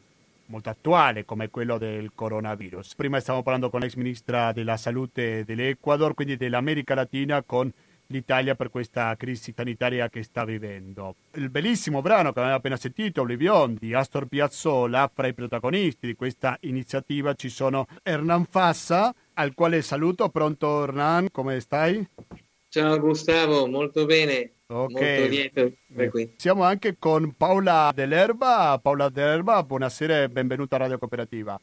molto 0.47 0.69
attuale 0.69 1.25
come 1.25 1.49
quello 1.49 1.79
del 1.79 2.11
coronavirus. 2.13 2.93
Prima 2.93 3.19
stavamo 3.19 3.41
parlando 3.41 3.71
con 3.71 3.79
l'ex 3.79 3.95
ministra 3.95 4.51
della 4.51 4.77
salute 4.77 5.43
dell'Ecuador, 5.43 6.13
quindi 6.13 6.37
dell'America 6.37 6.93
Latina, 6.93 7.41
con 7.41 7.71
l'Italia 8.07 8.53
per 8.53 8.69
questa 8.69 9.15
crisi 9.15 9.53
sanitaria 9.55 10.07
che 10.07 10.21
sta 10.21 10.45
vivendo. 10.45 11.15
Il 11.31 11.49
bellissimo 11.49 12.03
brano 12.03 12.31
che 12.31 12.39
abbiamo 12.39 12.57
appena 12.57 12.77
sentito, 12.77 13.21
Oblivion, 13.21 13.75
di 13.79 13.95
Astor 13.95 14.27
Piazzolla, 14.27 15.09
fra 15.11 15.25
i 15.25 15.33
protagonisti 15.33 16.05
di 16.05 16.15
questa 16.15 16.57
iniziativa 16.61 17.33
ci 17.33 17.49
sono 17.49 17.87
Hernan 18.03 18.45
Fassa, 18.45 19.11
al 19.33 19.55
quale 19.55 19.81
saluto. 19.81 20.29
Pronto 20.29 20.83
Hernan, 20.83 21.31
come 21.31 21.59
stai? 21.59 22.07
Ciao 22.73 22.99
Gustavo, 22.99 23.67
molto 23.67 24.05
bene. 24.05 24.53
Okay. 24.65 25.53
Siamo 26.37 26.63
anche 26.63 26.95
con 26.97 27.35
Paola 27.37 27.91
Dell'Erba. 27.93 28.79
Paola 28.81 29.09
Dell'Erba, 29.09 29.61
buonasera 29.61 30.23
e 30.23 30.29
benvenuta 30.29 30.77
a 30.77 30.79
Radio 30.79 30.97
Cooperativa. 30.97 31.61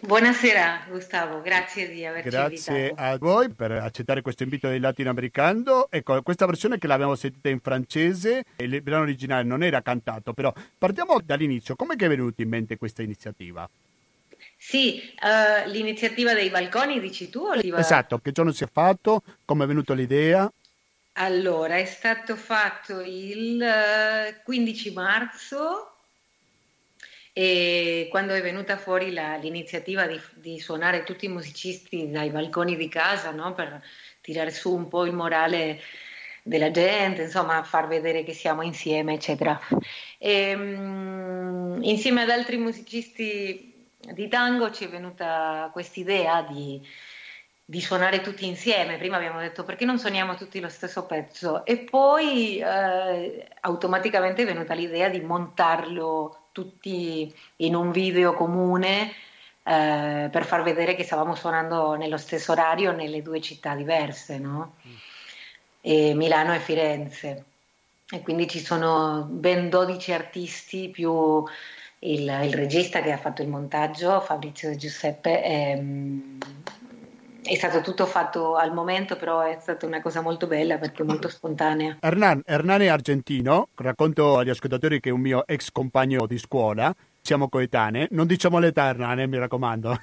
Buonasera 0.00 0.86
Gustavo, 0.88 1.40
grazie 1.40 1.88
di 1.88 2.06
averci 2.06 2.28
grazie 2.28 2.72
invitato. 2.72 2.94
Grazie 2.94 3.12
a 3.12 3.18
voi 3.18 3.50
per 3.50 3.72
accettare 3.72 4.22
questo 4.22 4.44
invito 4.44 4.68
del 4.68 4.82
latinoamericano. 4.82 5.88
Ecco, 5.90 6.22
questa 6.22 6.46
versione 6.46 6.78
che 6.78 6.86
l'abbiamo 6.86 7.16
sentita 7.16 7.48
in 7.48 7.58
francese, 7.58 8.44
il 8.58 8.82
brano 8.82 9.02
originale 9.02 9.42
non 9.42 9.64
era 9.64 9.82
cantato, 9.82 10.32
però 10.32 10.52
partiamo 10.78 11.18
dall'inizio. 11.24 11.74
Come 11.74 11.94
è 11.96 12.08
venuta 12.08 12.40
in 12.40 12.50
mente 12.50 12.76
questa 12.76 13.02
iniziativa? 13.02 13.68
Sì, 14.66 15.12
uh, 15.20 15.68
l'iniziativa 15.68 16.32
dei 16.32 16.48
balconi 16.48 16.98
dici 16.98 17.28
tu? 17.28 17.44
Oliva? 17.44 17.78
Esatto, 17.78 18.18
che 18.18 18.32
giorno 18.32 18.50
si 18.50 18.64
è 18.64 18.66
fatto? 18.66 19.22
Come 19.44 19.64
è 19.64 19.66
venuta 19.66 19.92
l'idea? 19.92 20.50
Allora, 21.12 21.76
è 21.76 21.84
stato 21.84 22.34
fatto 22.34 23.02
il 23.02 23.62
15 24.42 24.92
marzo 24.92 25.96
e 27.34 28.08
quando 28.10 28.32
è 28.32 28.40
venuta 28.40 28.78
fuori 28.78 29.12
la, 29.12 29.36
l'iniziativa 29.36 30.06
di, 30.06 30.18
di, 30.32 30.58
suonare 30.58 31.04
tutti 31.04 31.26
i 31.26 31.28
musicisti 31.28 32.10
dai 32.10 32.30
balconi 32.30 32.74
di 32.74 32.88
casa 32.88 33.32
no? 33.32 33.52
per 33.52 33.82
tirare 34.22 34.50
su 34.50 34.74
un 34.74 34.88
po' 34.88 35.04
il 35.04 35.12
morale 35.12 35.78
della 36.42 36.70
gente, 36.70 37.24
insomma 37.24 37.62
far 37.64 37.86
vedere 37.86 38.24
che 38.24 38.32
siamo 38.32 38.62
insieme, 38.62 39.12
eccetera. 39.12 39.60
E, 40.16 40.54
um, 40.54 41.80
insieme 41.82 42.22
ad 42.22 42.30
altri 42.30 42.56
musicisti 42.56 43.72
di 44.12 44.28
tango 44.28 44.70
ci 44.70 44.84
è 44.84 44.88
venuta 44.88 45.70
quest'idea 45.72 46.42
di, 46.42 46.80
di 47.64 47.80
suonare 47.80 48.20
tutti 48.20 48.46
insieme. 48.46 48.98
Prima 48.98 49.16
abbiamo 49.16 49.40
detto 49.40 49.64
perché 49.64 49.84
non 49.84 49.98
suoniamo 49.98 50.34
tutti 50.34 50.60
lo 50.60 50.68
stesso 50.68 51.06
pezzo 51.06 51.64
e 51.64 51.78
poi 51.78 52.58
eh, 52.58 53.48
automaticamente 53.60 54.42
è 54.42 54.46
venuta 54.46 54.74
l'idea 54.74 55.08
di 55.08 55.20
montarlo 55.20 56.48
tutti 56.52 57.34
in 57.56 57.74
un 57.74 57.90
video 57.90 58.34
comune 58.34 59.12
eh, 59.62 60.28
per 60.30 60.44
far 60.44 60.62
vedere 60.62 60.94
che 60.94 61.04
stavamo 61.04 61.34
suonando 61.34 61.94
nello 61.94 62.18
stesso 62.18 62.52
orario 62.52 62.92
nelle 62.92 63.22
due 63.22 63.40
città 63.40 63.74
diverse, 63.74 64.38
no? 64.38 64.76
e 65.80 66.14
Milano 66.14 66.54
e 66.54 66.60
Firenze. 66.60 67.44
E 68.10 68.20
quindi 68.22 68.48
ci 68.48 68.60
sono 68.60 69.26
ben 69.28 69.68
12 69.68 70.12
artisti 70.12 70.88
più 70.90 71.44
il, 72.04 72.22
il 72.44 72.54
regista 72.54 73.00
che 73.00 73.12
ha 73.12 73.16
fatto 73.16 73.42
il 73.42 73.48
montaggio, 73.48 74.20
Fabrizio 74.20 74.70
De 74.70 74.76
Giuseppe. 74.76 75.44
E, 75.44 75.76
mm, 75.80 76.38
è 77.42 77.54
stato 77.56 77.82
tutto 77.82 78.06
fatto 78.06 78.56
al 78.56 78.72
momento, 78.72 79.16
però 79.16 79.42
è 79.42 79.58
stata 79.60 79.84
una 79.84 80.00
cosa 80.00 80.22
molto 80.22 80.46
bella 80.46 80.78
perché 80.78 81.02
molto 81.02 81.28
spontanea. 81.28 81.98
Hernan, 82.00 82.42
Hernan 82.44 82.80
è 82.80 82.86
argentino, 82.86 83.68
racconto 83.74 84.38
agli 84.38 84.48
ascoltatori 84.48 84.98
che 84.98 85.10
è 85.10 85.12
un 85.12 85.20
mio 85.20 85.46
ex 85.46 85.70
compagno 85.70 86.26
di 86.26 86.38
scuola, 86.38 86.94
siamo 87.20 87.48
coetanei, 87.48 88.08
non 88.12 88.26
diciamo 88.26 88.58
l'età 88.58 88.86
Hernan, 88.86 89.20
eh, 89.20 89.26
mi 89.26 89.38
raccomando. 89.38 90.00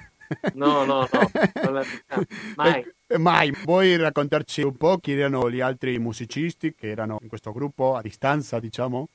No, 0.53 0.85
no, 0.85 1.07
no, 1.11 1.29
mai. 2.55 2.85
Mai. 3.17 3.51
Vuoi 3.65 3.97
raccontarci 3.97 4.61
un 4.61 4.77
po' 4.77 4.97
chi 4.99 5.11
erano 5.11 5.49
gli 5.49 5.59
altri 5.59 5.99
musicisti 5.99 6.73
che 6.73 6.89
erano 6.89 7.17
in 7.21 7.27
questo 7.27 7.51
gruppo 7.51 7.95
a 7.95 8.01
distanza, 8.01 8.59
diciamo? 8.59 9.09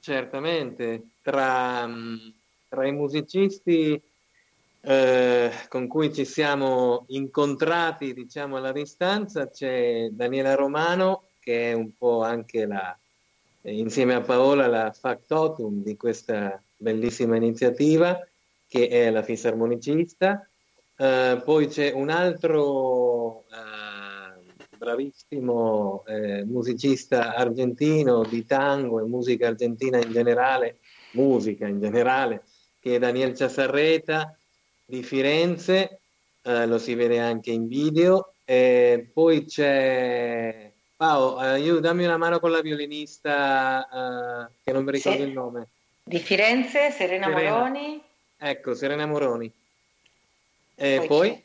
Certamente, 0.00 1.08
tra, 1.22 1.88
tra 2.68 2.86
i 2.86 2.92
musicisti 2.92 4.02
eh, 4.82 5.50
con 5.68 5.86
cui 5.88 6.12
ci 6.12 6.24
siamo 6.24 7.04
incontrati, 7.08 8.14
diciamo, 8.14 8.56
alla 8.56 8.72
distanza, 8.72 9.50
c'è 9.50 10.08
Daniela 10.10 10.54
Romano, 10.54 11.24
che 11.38 11.70
è 11.70 11.72
un 11.74 11.94
po' 11.96 12.22
anche 12.22 12.66
la, 12.66 12.98
insieme 13.62 14.14
a 14.14 14.22
Paola, 14.22 14.66
la 14.66 14.90
factotum 14.90 15.82
di 15.82 15.96
questa 15.96 16.62
bellissima 16.76 17.36
iniziativa, 17.36 18.26
che 18.66 18.88
è 18.88 19.10
la 19.10 19.22
fisarmonicista. 19.22 20.46
Eh, 20.96 21.42
poi 21.44 21.66
c'è 21.66 21.92
un 21.92 22.08
altro 22.08 23.44
eh, 23.50 23.89
bravissimo 24.80 26.04
eh, 26.06 26.42
musicista 26.46 27.34
argentino 27.34 28.24
di 28.24 28.46
tango 28.46 28.98
e 28.98 29.06
musica 29.06 29.48
argentina 29.48 29.98
in 29.98 30.10
generale, 30.10 30.78
musica 31.12 31.66
in 31.66 31.78
generale, 31.78 32.44
che 32.80 32.94
è 32.94 32.98
Daniel 32.98 33.36
Ciasarreta, 33.36 34.34
di 34.86 35.02
Firenze, 35.02 36.00
eh, 36.40 36.66
lo 36.66 36.78
si 36.78 36.94
vede 36.94 37.18
anche 37.18 37.50
in 37.50 37.68
video. 37.68 38.32
E 38.46 39.10
poi 39.12 39.44
c'è 39.44 40.72
Paolo, 40.96 41.42
eh, 41.42 41.80
dammi 41.80 42.06
una 42.06 42.16
mano 42.16 42.40
con 42.40 42.50
la 42.50 42.62
violinista 42.62 44.48
eh, 44.48 44.52
che 44.64 44.72
non 44.72 44.84
mi 44.84 44.92
ricordo 44.92 45.22
sì. 45.22 45.28
il 45.28 45.32
nome. 45.32 45.68
Di 46.02 46.18
Firenze, 46.18 46.90
Serena, 46.90 47.26
Serena. 47.26 47.50
Moroni. 47.50 48.02
Ecco, 48.38 48.74
Serena 48.74 49.04
Moroni. 49.04 49.52
E 50.74 50.96
poi, 50.96 51.06
poi? 51.06 51.44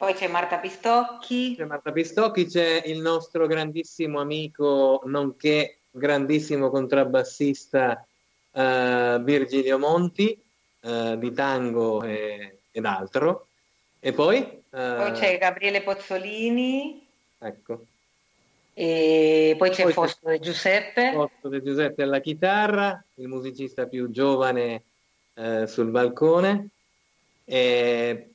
Poi 0.00 0.14
c'è 0.14 0.28
Marta 0.28 0.56
Pistocchi. 0.56 1.54
C'è 1.54 1.66
Marta 1.66 1.92
Pistocchi, 1.92 2.46
c'è 2.46 2.84
il 2.86 3.00
nostro 3.00 3.46
grandissimo 3.46 4.18
amico, 4.18 5.02
nonché 5.04 5.80
grandissimo 5.90 6.70
contrabbassista 6.70 8.02
uh, 8.52 9.22
Virgilio 9.22 9.78
Monti 9.78 10.42
uh, 10.80 11.18
di 11.18 11.32
tango 11.34 12.02
e 12.02 12.60
ed 12.70 12.86
altro. 12.86 13.48
E 14.00 14.14
poi? 14.14 14.62
Poi 14.70 15.12
c'è 15.12 15.36
Gabriele 15.36 15.82
Pozzolini. 15.82 17.06
Ecco. 17.38 17.84
E 18.72 19.54
poi 19.58 19.68
c'è 19.68 19.82
poi 19.82 19.92
Fausto 19.92 20.30
De 20.30 20.40
Giuseppe. 20.40 21.12
Fausto 21.12 21.48
De 21.50 21.62
Giuseppe 21.62 22.04
alla 22.04 22.20
chitarra, 22.20 23.04
il 23.16 23.28
musicista 23.28 23.84
più 23.84 24.10
giovane 24.10 24.82
eh, 25.34 25.66
sul 25.66 25.90
balcone. 25.90 26.68
E 27.44 28.30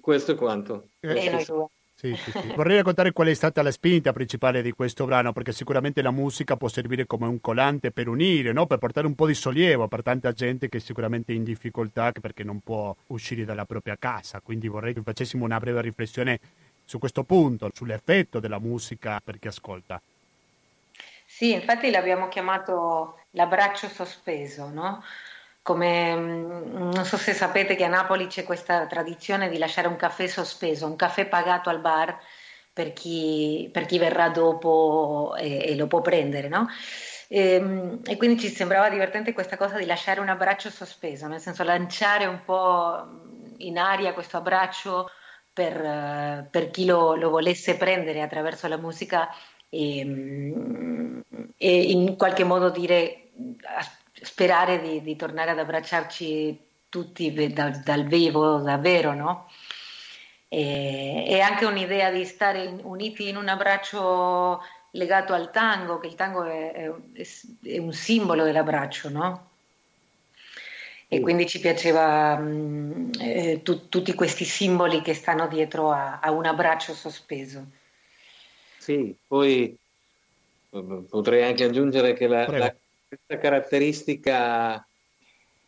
questo 0.00 0.32
è 0.32 0.34
quanto. 0.34 0.88
E 1.00 1.30
noi 1.30 1.44
due. 1.44 1.66
Sì, 2.02 2.16
sì, 2.16 2.32
sì. 2.32 2.52
Vorrei 2.56 2.78
raccontare 2.78 3.12
qual 3.12 3.28
è 3.28 3.34
stata 3.34 3.62
la 3.62 3.70
spinta 3.70 4.12
principale 4.12 4.60
di 4.60 4.72
questo 4.72 5.04
brano, 5.04 5.32
perché 5.32 5.52
sicuramente 5.52 6.02
la 6.02 6.10
musica 6.10 6.56
può 6.56 6.66
servire 6.66 7.06
come 7.06 7.26
un 7.26 7.40
collante 7.40 7.92
per 7.92 8.08
unire, 8.08 8.52
no? 8.52 8.66
per 8.66 8.78
portare 8.78 9.06
un 9.06 9.14
po' 9.14 9.26
di 9.26 9.34
sollievo 9.34 9.86
per 9.86 10.02
tanta 10.02 10.32
gente 10.32 10.68
che 10.68 10.78
è 10.78 10.80
sicuramente 10.80 11.32
in 11.32 11.44
difficoltà 11.44 12.10
perché 12.10 12.42
non 12.42 12.58
può 12.58 12.92
uscire 13.08 13.44
dalla 13.44 13.66
propria 13.66 13.96
casa. 13.96 14.40
Quindi 14.40 14.66
vorrei 14.66 14.94
che 14.94 15.02
facessimo 15.02 15.44
una 15.44 15.60
breve 15.60 15.80
riflessione 15.80 16.40
su 16.84 16.98
questo 16.98 17.22
punto, 17.22 17.70
sull'effetto 17.72 18.40
della 18.40 18.58
musica 18.58 19.20
per 19.22 19.38
chi 19.38 19.46
ascolta. 19.46 20.02
Sì, 21.24 21.52
infatti 21.52 21.90
l'abbiamo 21.90 22.26
chiamato 22.26 23.20
l'abbraccio 23.30 23.88
sospeso, 23.88 24.68
no? 24.70 25.02
Come 25.62 26.14
mm, 26.14 26.90
non 26.92 27.04
so 27.04 27.16
se 27.16 27.32
sapete 27.32 27.76
che 27.76 27.84
a 27.84 27.88
Napoli 27.88 28.26
c'è 28.26 28.44
questa 28.44 28.86
tradizione 28.86 29.48
di 29.48 29.58
lasciare 29.58 29.88
un 29.88 29.96
caffè 29.96 30.26
sospeso, 30.26 30.86
un 30.86 30.96
caffè 30.96 31.26
pagato 31.26 31.70
al 31.70 31.80
bar 31.80 32.18
per 32.72 32.92
chi, 32.92 33.68
per 33.72 33.86
chi 33.86 33.98
verrà 33.98 34.28
dopo 34.30 35.34
e, 35.38 35.70
e, 35.70 35.76
lo 35.76 35.86
può 35.86 36.00
prendere, 36.00 36.48
no? 36.48 36.66
E, 37.28 37.54
ehm, 37.54 38.00
e, 38.04 38.16
quindi 38.16 38.40
ci 38.40 38.48
sembrava 38.48 38.88
divertente 38.88 39.32
questa 39.32 39.56
cosa 39.56 39.76
di 39.78 39.86
lasciare 39.86 40.20
un 40.20 40.28
abbraccio 40.28 40.70
sospeso, 40.70 41.26
nel 41.28 41.40
senso 41.40 41.62
lanciare 41.64 42.26
un 42.26 42.42
po' 42.44 43.06
in 43.58 43.78
aria 43.78 44.14
questo 44.14 44.38
abbraccio 44.38 45.10
per, 45.52 46.48
per 46.50 46.70
chi 46.70 46.86
lo, 46.86 47.14
lo, 47.14 47.30
volesse 47.30 47.76
prendere 47.76 48.22
attraverso 48.22 48.68
la 48.68 48.78
musica 48.78 49.28
e, 49.68 50.04
mm, 50.04 51.20
e 51.56 51.82
in 51.90 52.16
qualche 52.16 52.44
modo 52.44 52.70
dire 52.70 53.30
sperare 54.22 54.80
di, 54.80 55.02
di, 55.02 55.16
tornare 55.16 55.50
ad 55.50 55.58
abbracciarci 55.58 56.58
tutti 56.88 57.32
da, 57.52 57.70
dal 57.70 58.04
vivo 58.04 58.58
davvero, 58.58 59.14
no? 59.14 59.50
E, 60.48 61.24
è 61.26 61.40
anche 61.40 61.64
un'idea 61.64 62.10
di 62.10 62.24
stare 62.24 62.64
in, 62.64 62.80
uniti 62.82 63.28
in 63.28 63.36
un 63.36 63.48
abbraccio 63.48 64.60
legato 64.92 65.32
al 65.32 65.50
tango, 65.50 65.98
che 65.98 66.06
il 66.06 66.14
tango 66.14 66.44
è, 66.44 66.72
è, 66.72 66.92
è 67.62 67.78
un 67.78 67.92
simbolo 67.92 68.44
dell'abbraccio, 68.44 69.08
no? 69.08 69.50
E 71.08 71.20
quindi 71.20 71.46
ci 71.46 71.60
piaceva 71.60 72.36
mh, 72.36 73.10
eh, 73.20 73.60
tu, 73.62 73.90
tutti 73.90 74.14
questi 74.14 74.46
simboli 74.46 75.02
che 75.02 75.12
stanno 75.12 75.46
dietro 75.46 75.90
a, 75.90 76.20
a 76.20 76.30
un 76.30 76.46
abbraccio 76.46 76.94
sospeso. 76.94 77.66
Sì, 78.78 79.14
poi 79.26 79.76
potrei 80.70 81.42
anche 81.44 81.64
aggiungere 81.64 82.14
che 82.14 82.26
la, 82.26 82.46
la, 82.48 82.74
questa 83.12 83.36
caratteristica 83.36 84.86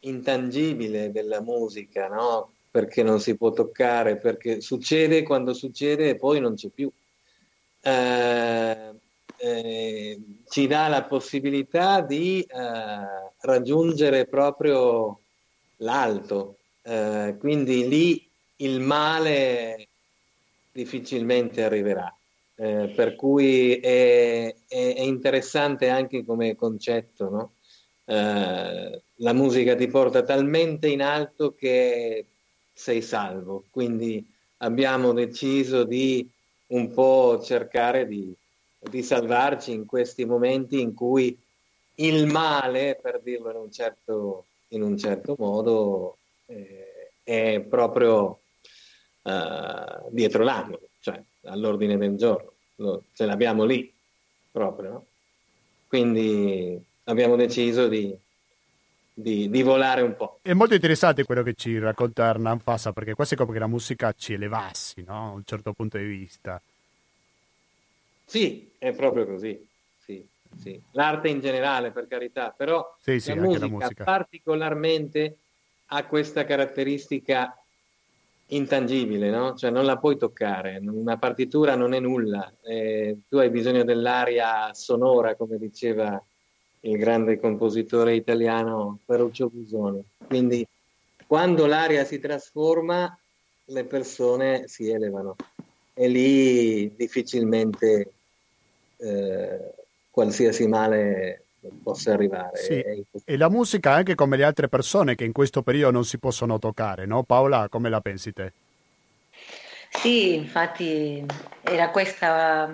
intangibile 0.01 1.11
della 1.11 1.43
musica, 1.43 2.09
no? 2.09 2.55
Perché 2.71 3.03
non 3.03 3.21
si 3.21 3.37
può 3.37 3.51
toccare, 3.51 4.17
perché 4.17 4.63
succede 4.63 5.23
quando 5.23 5.53
succede 5.53 6.09
e 6.09 6.17
poi 6.17 6.41
non 6.41 6.55
c'è 6.55 6.69
più. 6.71 6.91
Eh, 7.83 8.95
eh, 9.37 10.21
ci 10.49 10.67
dà 10.67 10.89
la 10.89 11.05
possibilità 11.05 12.01
di 12.01 12.41
eh, 12.41 12.49
raggiungere 13.41 14.27
proprio 14.27 15.21
l'alto, 15.79 16.57
eh, 16.81 17.37
quindi 17.39 17.87
lì 17.87 18.31
il 18.57 18.81
male 18.81 19.89
difficilmente 20.73 21.63
arriverà. 21.63 22.11
Eh, 22.65 22.89
per 22.89 23.15
cui 23.15 23.75
è, 23.75 24.55
è, 24.67 24.95
è, 24.95 25.01
interessante 25.01 25.91
anche 25.91 26.25
come 26.25 26.57
concetto, 26.57 27.29
no? 27.29 27.53
eh, 28.07 29.03
la 29.17 29.33
musica 29.35 29.75
ti 29.75 29.87
porta 29.87 30.23
talmente 30.23 30.89
in 30.89 31.03
alto 31.03 31.55
che 31.55 32.25
sei 32.73 33.03
salvo, 33.03 33.65
quindi 33.71 34.27
abbiamo 34.59 35.13
deciso 35.13 35.85
di 35.85 36.27
un 36.69 36.91
po' 36.91 37.39
cercare 37.43 38.07
di, 38.07 38.35
di 38.79 39.03
salvarci 39.03 39.73
in 39.73 39.85
questi 39.85 40.25
momenti 40.25 40.81
in 40.81 40.95
cui 40.95 41.39
il 41.97 42.27
male, 42.27 42.99
per 43.01 43.21
dirlo 43.23 43.51
in 43.51 43.57
un 43.57 43.71
certo, 43.71 44.47
in 44.69 44.81
un 44.81 44.97
certo 44.97 45.37
modo, 45.39 46.17
eh, 46.47 47.11
è 47.23 47.61
proprio 47.61 48.41
uh, 49.23 50.09
dietro 50.11 50.43
l'angolo, 50.43 50.89
cioè 51.01 51.23
all'ordine 51.45 51.97
del 51.97 52.17
giorno, 52.17 52.54
Lo, 52.77 53.05
ce 53.13 53.27
l'abbiamo 53.27 53.65
lì 53.65 53.93
proprio. 54.51 54.91
No? 54.91 55.05
Quindi 55.89 56.83
abbiamo 57.05 57.37
deciso 57.37 57.89
di, 57.89 58.17
di, 59.13 59.49
di, 59.49 59.63
volare 59.63 60.03
un 60.03 60.17
po'. 60.17 60.41
È 60.43 60.53
molto 60.53 60.75
interessante 60.75 61.25
quello 61.25 61.43
che 61.43 61.55
ci 61.55 61.79
racconta 61.79 62.27
Hernan 62.27 62.59
Fassa, 62.59 62.93
perché 62.93 63.15
quasi 63.15 63.37
come 63.37 63.53
che 63.53 63.59
la 63.59 63.67
musica 63.67 64.13
ci 64.13 64.33
elevassi, 64.33 65.03
no? 65.07 65.29
A 65.29 65.31
un 65.33 65.43
certo 65.45 65.73
punto 65.73 65.99
di 65.99 66.05
vista. 66.05 66.61
Sì, 68.25 68.71
è 68.79 68.93
proprio 68.93 69.27
così. 69.27 69.67
Sì, 70.05 70.27
sì. 70.61 70.81
L'arte 70.93 71.29
in 71.29 71.41
generale, 71.41 71.91
per 71.91 72.09
carità, 72.09 72.53
però 72.57 72.97
sì, 73.01 73.23
la, 73.27 73.35
musica, 73.37 73.67
la 73.67 73.71
musica 73.71 74.05
particolarmente 74.05 75.37
ha 75.87 76.05
questa 76.07 76.45
caratteristica 76.45 77.57
intangibile, 78.57 79.31
no? 79.31 79.55
Cioè 79.55 79.71
non 79.71 79.85
la 79.85 79.97
puoi 79.99 80.17
toccare, 80.17 80.81
una 80.83 81.17
partitura 81.19 81.75
non 81.75 81.93
è 81.93 82.01
nulla, 82.01 82.53
eh, 82.63 83.19
tu 83.29 83.39
hai 83.39 83.51
bisogno 83.51 83.85
dell'aria 83.85 84.73
sonora, 84.73 85.35
come 85.35 85.59
diceva 85.59 86.23
il 86.81 86.99
grande 86.99 87.41
compositore 87.41 88.15
italiano 88.15 88.99
Ferruccio 89.05 89.49
Busoni. 89.49 90.05
Quindi 90.27 90.67
quando 91.27 91.67
l'aria 91.67 92.05
si 92.05 92.19
trasforma, 92.19 93.19
le 93.67 93.85
persone 93.85 94.69
si 94.69 94.91
elevano 94.91 95.37
e 95.95 96.09
lì 96.09 96.95
difficilmente 96.95 98.13
eh, 98.99 99.75
qualsiasi 100.11 100.67
male 100.67 101.44
possa 101.83 102.13
arrivare. 102.13 102.57
Sì. 102.57 103.05
E 103.25 103.37
la 103.37 103.49
musica 103.49 103.93
anche 103.93 104.15
come 104.15 104.37
le 104.37 104.45
altre 104.45 104.69
persone 104.69 105.15
che 105.15 105.25
in 105.25 105.33
questo 105.33 105.63
periodo 105.63 105.93
non 105.93 106.05
si 106.05 106.19
possono 106.19 106.59
toccare, 106.59 107.07
no? 107.07 107.23
Paola, 107.23 107.69
come 107.69 107.89
la 107.89 108.01
pensi 108.01 108.33
te? 108.33 108.53
Sì, 109.91 110.35
infatti 110.35 111.25
era 111.63 111.91
questa, 111.91 112.69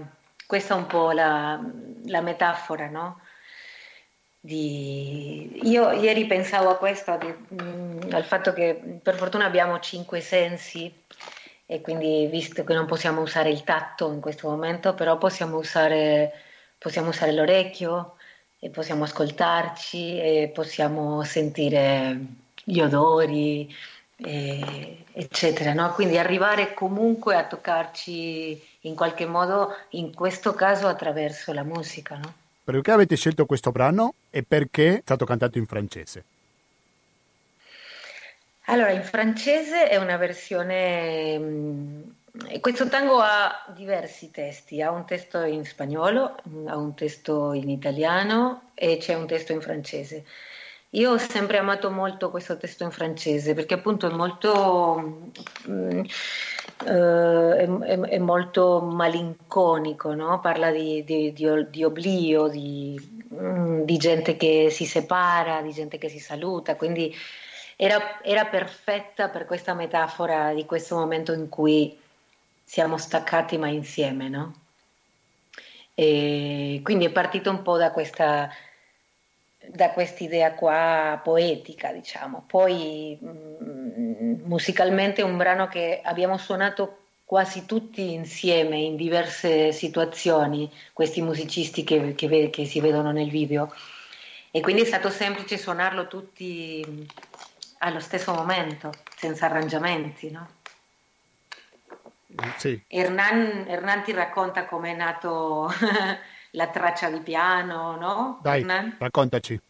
questa 0.47 0.75
un 0.75 0.87
po' 0.87 1.13
la, 1.13 1.61
la 2.07 2.21
metafora, 2.23 2.89
no? 2.89 3.21
Di... 4.41 5.61
Io 5.65 5.93
ieri 5.93 6.27
pensavo 6.27 6.71
a 6.71 6.77
questo, 6.77 7.17
di, 7.19 7.27
mh, 7.27 7.63
mm, 7.63 8.01
al 8.13 8.25
fatto 8.25 8.53
che 8.53 8.99
per 9.03 9.15
fortuna 9.17 9.45
abbiamo 9.45 9.79
cinque 9.81 10.21
sensi 10.21 10.93
e 11.67 11.81
quindi 11.83 12.27
visto 12.27 12.65
che 12.65 12.75
non 12.75 12.87
possiamo 12.87 13.21
usare 13.21 13.51
il 13.51 13.63
tatto 13.65 14.11
in 14.11 14.21
questo 14.21 14.49
momento, 14.49 14.95
però 14.95 15.19
possiamo 15.19 15.59
usare, 15.59 16.33
possiamo 16.79 17.11
usare 17.11 17.33
l'orecchio 17.33 18.17
e 18.61 18.69
possiamo 18.69 19.05
ascoltarci 19.05 20.21
e 20.21 20.53
possiamo 20.55 21.25
sentire 21.25 22.21
gli 22.63 22.79
odori, 22.79 23.75
e, 24.17 25.05
eccetera. 25.13 25.73
No? 25.73 25.93
Quindi 25.93 26.19
arrivare 26.19 26.75
comunque 26.75 27.37
a 27.37 27.45
toccarci 27.45 28.63
in 28.81 28.95
qualche 28.95 29.27
modo, 29.27 29.75
in 29.91 30.15
questo 30.15 30.55
caso 30.55 30.87
attraverso 30.87 31.53
la 31.53 31.65
musica. 31.65 32.17
No? 32.17 32.35
Perché 32.63 32.91
avete 32.91 33.17
scelto 33.17 33.47
questo 33.47 33.73
brano 33.73 34.15
e 34.31 34.43
perché 34.43 34.99
è 34.99 35.01
stato 35.03 35.25
cantato 35.25 35.59
in 35.59 35.67
francese? 35.67 36.25
Allora, 38.67 38.91
in 38.91 39.03
francese 39.03 39.89
è 39.89 39.97
una 39.97 40.17
versione... 40.17 42.19
Questo 42.61 42.89
tango 42.89 43.19
ha 43.19 43.65
diversi 43.75 44.31
testi, 44.31 44.81
ha 44.81 44.91
un 44.93 45.05
testo 45.05 45.43
in 45.43 45.65
spagnolo, 45.65 46.37
ha 46.67 46.77
un 46.77 46.95
testo 46.95 47.53
in 47.53 47.69
italiano 47.69 48.71
e 48.75 48.99
c'è 48.99 49.15
un 49.15 49.27
testo 49.27 49.53
in 49.53 49.61
francese. 49.61 50.25
Io 50.91 51.13
ho 51.13 51.19
sempre 51.19 51.59
amato 51.59 51.91
molto 51.91 52.31
questo 52.31 52.57
testo 52.57 52.85
in 52.85 52.91
francese 52.91 53.55
perché 53.55 53.75
appunto 53.75 54.09
è 54.09 54.13
molto, 54.13 55.29
mm, 55.69 56.01
eh, 56.87 57.57
è, 57.57 57.99
è, 58.01 58.19
molto 58.19 58.81
malinconico, 58.81 60.15
no? 60.15 60.41
parla 60.41 60.71
di, 60.71 61.05
di, 61.05 61.33
di, 61.33 61.49
di 61.69 61.85
oblio, 61.85 62.49
mm, 62.49 63.83
di, 63.83 63.97
gente 63.99 64.37
che 64.37 64.69
si 64.71 64.85
separa, 64.85 65.63
di 65.63 65.73
gente 65.73 65.99
che 65.99 66.09
si 66.09 66.19
saluta, 66.19 66.75
quindi 66.77 67.15
era, 67.77 68.21
era 68.23 68.47
perfetta 68.47 69.29
per 69.29 69.47
questa 69.47 69.75
metafora 69.75 70.53
di 70.53 70.65
questo 70.65 70.97
momento 70.97 71.33
in 71.33 71.49
cui 71.49 71.97
siamo 72.71 72.99
staccati 72.99 73.59
ma 73.59 73.67
insieme. 73.67 74.29
No? 74.29 74.55
E 75.93 76.81
quindi 76.85 77.07
è 77.07 77.11
partito 77.11 77.51
un 77.51 77.63
po' 77.63 77.77
da 77.77 77.91
questa 77.91 78.49
da 79.67 79.91
quest'idea 79.91 80.55
qua 80.55 81.21
poetica, 81.23 81.93
diciamo. 81.93 82.45
Poi 82.47 83.19
mm, 83.23 84.43
musicalmente 84.45 85.21
è 85.21 85.25
un 85.25 85.37
brano 85.37 85.67
che 85.67 86.01
abbiamo 86.03 86.39
suonato 86.39 86.99
quasi 87.25 87.67
tutti 87.67 88.13
insieme 88.13 88.79
in 88.79 88.95
diverse 88.97 89.73
situazioni, 89.73 90.71
questi 90.93 91.23
musicisti 91.23 91.83
che, 91.85 92.15
che, 92.15 92.51
che, 92.51 92.65
si 92.67 92.81
vedono 92.81 93.11
nel 93.11 93.31
video. 93.31 93.75
E 94.53 94.61
quindi 94.61 94.83
è 94.83 94.87
stato 94.87 95.11
semplice 95.11 95.59
suonarlo 95.59 96.07
tutti 96.07 97.07
allo 97.79 98.01
stesso 98.01 98.33
momento, 98.33 98.93
senza 99.17 99.47
arrangiamenti, 99.47 100.31
no? 100.31 100.60
Sì. 102.57 102.81
Hernan, 102.87 103.65
Hernan 103.67 104.03
ti 104.05 104.13
racconta 104.13 104.67
come 104.67 104.93
è 104.93 104.97
nato 104.97 105.69
la 106.53 106.69
traccia 106.69 107.11
di 107.11 107.21
piano, 107.21 107.97
no? 107.97 108.41
Dai, 108.43 108.61
Hernan? 108.61 108.97
raccontaci. 108.99 109.61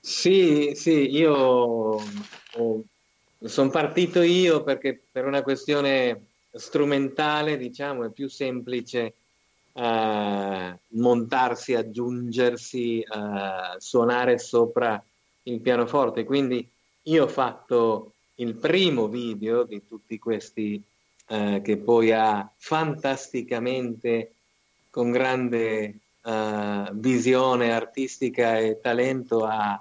Sì, 0.00 0.72
sì, 0.74 1.10
io 1.10 2.00
sono 3.40 3.70
partito 3.70 4.22
io 4.22 4.62
perché 4.62 5.00
per 5.10 5.26
una 5.26 5.42
questione 5.42 6.26
strumentale, 6.52 7.56
diciamo, 7.56 8.04
è 8.04 8.10
più 8.10 8.28
semplice 8.28 9.14
uh, 9.72 10.78
montarsi, 10.88 11.74
aggiungersi, 11.74 13.04
uh, 13.06 13.78
suonare 13.78 14.38
sopra 14.38 15.02
il 15.44 15.60
pianoforte. 15.60 16.24
Quindi 16.24 16.66
io 17.02 17.24
ho 17.24 17.28
fatto 17.28 18.12
il 18.36 18.54
primo 18.54 19.08
video 19.08 19.64
di 19.64 19.86
tutti 19.86 20.18
questi 20.18 20.82
uh, 21.28 21.62
che 21.62 21.76
poi 21.76 22.12
ha 22.12 22.50
fantasticamente, 22.56 24.32
con 24.90 25.10
grande 25.10 26.00
visione 26.94 27.70
artistica 27.70 28.58
e 28.58 28.80
talento, 28.80 29.44
ha 29.44 29.80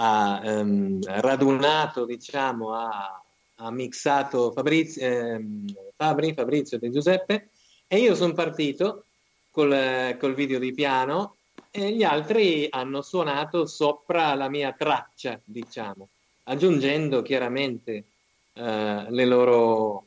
ha 0.00 0.40
ehm, 0.44 1.00
radunato, 1.20 2.04
diciamo, 2.04 2.72
ha, 2.72 3.20
ha 3.56 3.70
mixato 3.70 4.52
Fabrizio, 4.52 5.04
ehm, 5.04 5.66
Fabri, 5.96 6.32
Fabrizio 6.34 6.78
De 6.78 6.90
Giuseppe 6.90 7.50
e 7.88 7.98
io 7.98 8.14
sono 8.14 8.32
partito 8.32 9.04
col, 9.50 10.16
col 10.18 10.34
video 10.34 10.60
di 10.60 10.72
piano 10.72 11.34
e 11.70 11.92
gli 11.92 12.04
altri 12.04 12.68
hanno 12.70 13.02
suonato 13.02 13.66
sopra 13.66 14.34
la 14.34 14.48
mia 14.48 14.72
traccia, 14.72 15.40
diciamo, 15.44 16.08
aggiungendo 16.44 17.20
chiaramente 17.22 18.04
eh, 18.52 19.06
le, 19.08 19.24
loro, 19.24 20.06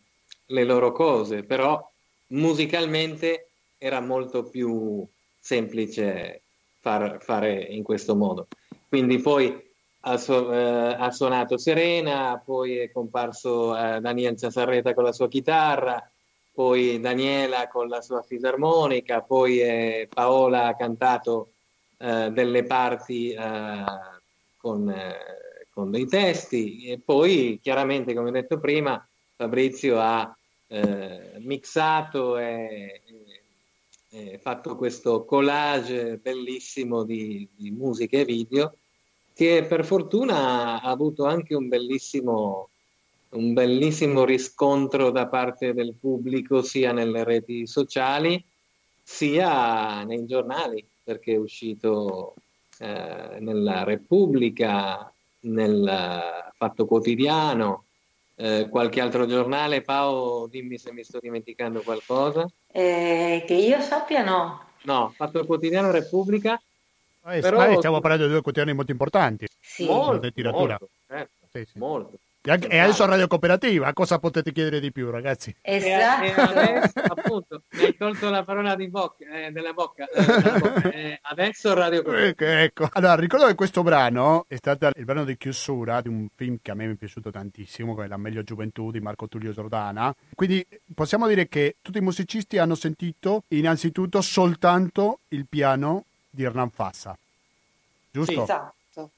le 0.51 0.63
loro 0.63 0.91
cose, 0.91 1.43
però 1.43 1.89
musicalmente 2.27 3.49
era 3.77 3.99
molto 3.99 4.43
più 4.43 5.05
semplice 5.39 6.43
far, 6.79 7.21
fare 7.21 7.61
in 7.61 7.83
questo 7.83 8.15
modo. 8.15 8.47
Quindi 8.87 9.19
poi 9.19 9.69
ha, 10.01 10.17
su- 10.17 10.51
eh, 10.51 10.95
ha, 10.97 11.11
suonato 11.11 11.57
Serena, 11.57 12.41
poi 12.43 12.77
è 12.77 12.91
comparso 12.91 13.75
eh, 13.77 13.99
Daniel 13.99 14.37
Ciasarreta 14.37 14.93
con 14.93 15.03
la 15.03 15.13
sua 15.13 15.27
chitarra, 15.27 16.09
poi 16.53 16.99
Daniela 16.99 17.67
con 17.67 17.87
la 17.87 18.01
sua 18.01 18.21
fisarmonica, 18.21 19.21
poi 19.21 19.61
eh, 19.61 20.09
Paola 20.13 20.67
ha 20.67 20.75
cantato 20.75 21.53
eh, 21.97 22.29
delle 22.31 22.63
parti 22.63 23.31
eh, 23.31 23.83
con, 24.57 24.89
eh, 24.89 25.67
con, 25.71 25.91
dei 25.91 26.05
testi 26.07 26.87
e 26.87 26.99
poi 26.99 27.59
chiaramente, 27.61 28.13
come 28.13 28.31
detto 28.31 28.59
prima, 28.59 29.03
Fabrizio 29.35 29.99
ha 29.99 30.35
mixato 31.39 32.37
e, 32.37 33.01
e, 34.09 34.39
fatto 34.39 34.75
questo 34.75 35.25
collage 35.25 36.17
bellissimo 36.17 37.03
di, 37.03 37.47
di 37.55 37.71
musica 37.71 38.17
e 38.17 38.25
video 38.25 38.77
che 39.33 39.65
per 39.67 39.83
fortuna 39.85 40.81
ha 40.81 40.89
avuto 40.89 41.25
anche 41.25 41.55
un 41.55 41.67
bellissimo, 41.67 42.69
un 43.29 43.53
bellissimo 43.53 44.23
riscontro 44.23 45.09
da 45.09 45.27
parte 45.27 45.73
del 45.73 45.95
pubblico 45.99 46.61
sia 46.61 46.91
nelle 46.91 47.23
reti 47.23 47.65
sociali 47.65 48.43
sia 49.03 50.03
nei 50.03 50.25
giornali, 50.25 50.87
perché 51.03 51.33
è 51.33 51.37
uscito 51.37 52.35
eh, 52.79 53.37
nella 53.39 53.83
Repubblica, 53.83 55.11
nel 55.41 56.51
Fatto 56.55 56.85
Quotidiano, 56.85 57.85
eh, 58.41 58.67
qualche 58.69 59.01
altro 59.01 59.27
giornale. 59.27 59.81
Pao, 59.81 60.47
dimmi 60.47 60.77
se 60.77 60.91
mi 60.91 61.03
sto 61.03 61.19
dimenticando 61.21 61.81
qualcosa. 61.81 62.47
Eh, 62.71 63.43
che 63.45 63.53
io 63.53 63.79
sappia 63.81 64.23
no. 64.23 64.65
No, 64.83 65.13
Fatto 65.15 65.45
Quotidiano 65.45 65.91
Repubblica. 65.91 66.59
Eh, 67.27 67.39
però... 67.39 67.77
Stiamo 67.77 67.99
parlando 67.99 68.25
di 68.25 68.31
due 68.31 68.41
quotidiani 68.41 68.75
molto 68.75 68.91
importanti. 68.91 69.47
Sì, 69.59 69.85
molto, 69.85 70.31
molto, 70.51 70.89
certo, 71.07 71.45
sì, 71.51 71.65
sì. 71.65 71.77
molto. 71.77 72.17
E, 72.43 72.49
anche, 72.49 72.67
e 72.69 72.79
adesso 72.79 73.05
Radio 73.05 73.27
Cooperativa, 73.27 73.93
cosa 73.93 74.17
potete 74.17 74.51
chiedere 74.51 74.79
di 74.79 74.91
più, 74.91 75.11
ragazzi? 75.11 75.55
Esatto. 75.61 76.23
E, 76.23 76.27
e 76.27 76.33
adesso, 76.33 76.99
appunto, 77.07 77.61
mi 77.73 77.83
hai 77.83 77.95
tolto 77.95 78.31
la 78.31 78.43
parola 78.43 78.75
di 78.75 78.87
bocca, 78.87 79.25
eh, 79.29 79.51
della 79.51 79.73
bocca. 79.73 80.07
Eh, 80.09 80.59
bocca. 80.59 80.89
Eh, 80.89 81.19
adesso 81.21 81.71
Radio 81.75 82.01
Cooperativa. 82.03 82.59
Ecco, 82.61 82.83
ecco. 82.83 82.89
Allora, 82.93 83.13
ricordo 83.15 83.45
che 83.45 83.53
questo 83.53 83.83
brano 83.83 84.45
è 84.47 84.55
stato 84.55 84.89
il 84.95 85.05
brano 85.05 85.23
di 85.23 85.37
chiusura 85.37 86.01
di 86.01 86.07
un 86.07 86.29
film 86.33 86.57
che 86.63 86.71
a 86.71 86.73
me 86.73 86.87
mi 86.87 86.93
è 86.93 86.95
piaciuto 86.95 87.29
tantissimo, 87.29 87.93
che 87.93 88.05
è 88.05 88.07
La 88.07 88.17
meglio 88.17 88.41
gioventù 88.43 88.89
di 88.89 88.99
Marco 88.99 89.27
Tullio 89.27 89.53
Giordana. 89.53 90.11
Quindi 90.33 90.65
possiamo 90.95 91.27
dire 91.27 91.47
che 91.47 91.75
tutti 91.79 91.99
i 91.99 92.01
musicisti 92.01 92.57
hanno 92.57 92.73
sentito 92.73 93.43
innanzitutto 93.49 94.19
soltanto 94.21 95.19
il 95.27 95.45
piano 95.47 96.05
di 96.27 96.43
Hernan 96.43 96.71
Fassa. 96.71 97.15
Giusto? 98.09 98.31
Sì, 98.31 98.39
esatto. 98.39 99.09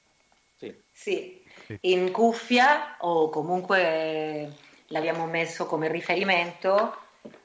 Sì. 0.58 0.74
sì 0.92 1.43
in 1.80 2.10
cuffia 2.10 2.96
o 2.98 3.28
comunque 3.28 4.52
l'abbiamo 4.88 5.26
messo 5.26 5.66
come 5.66 5.88
riferimento 5.88 6.96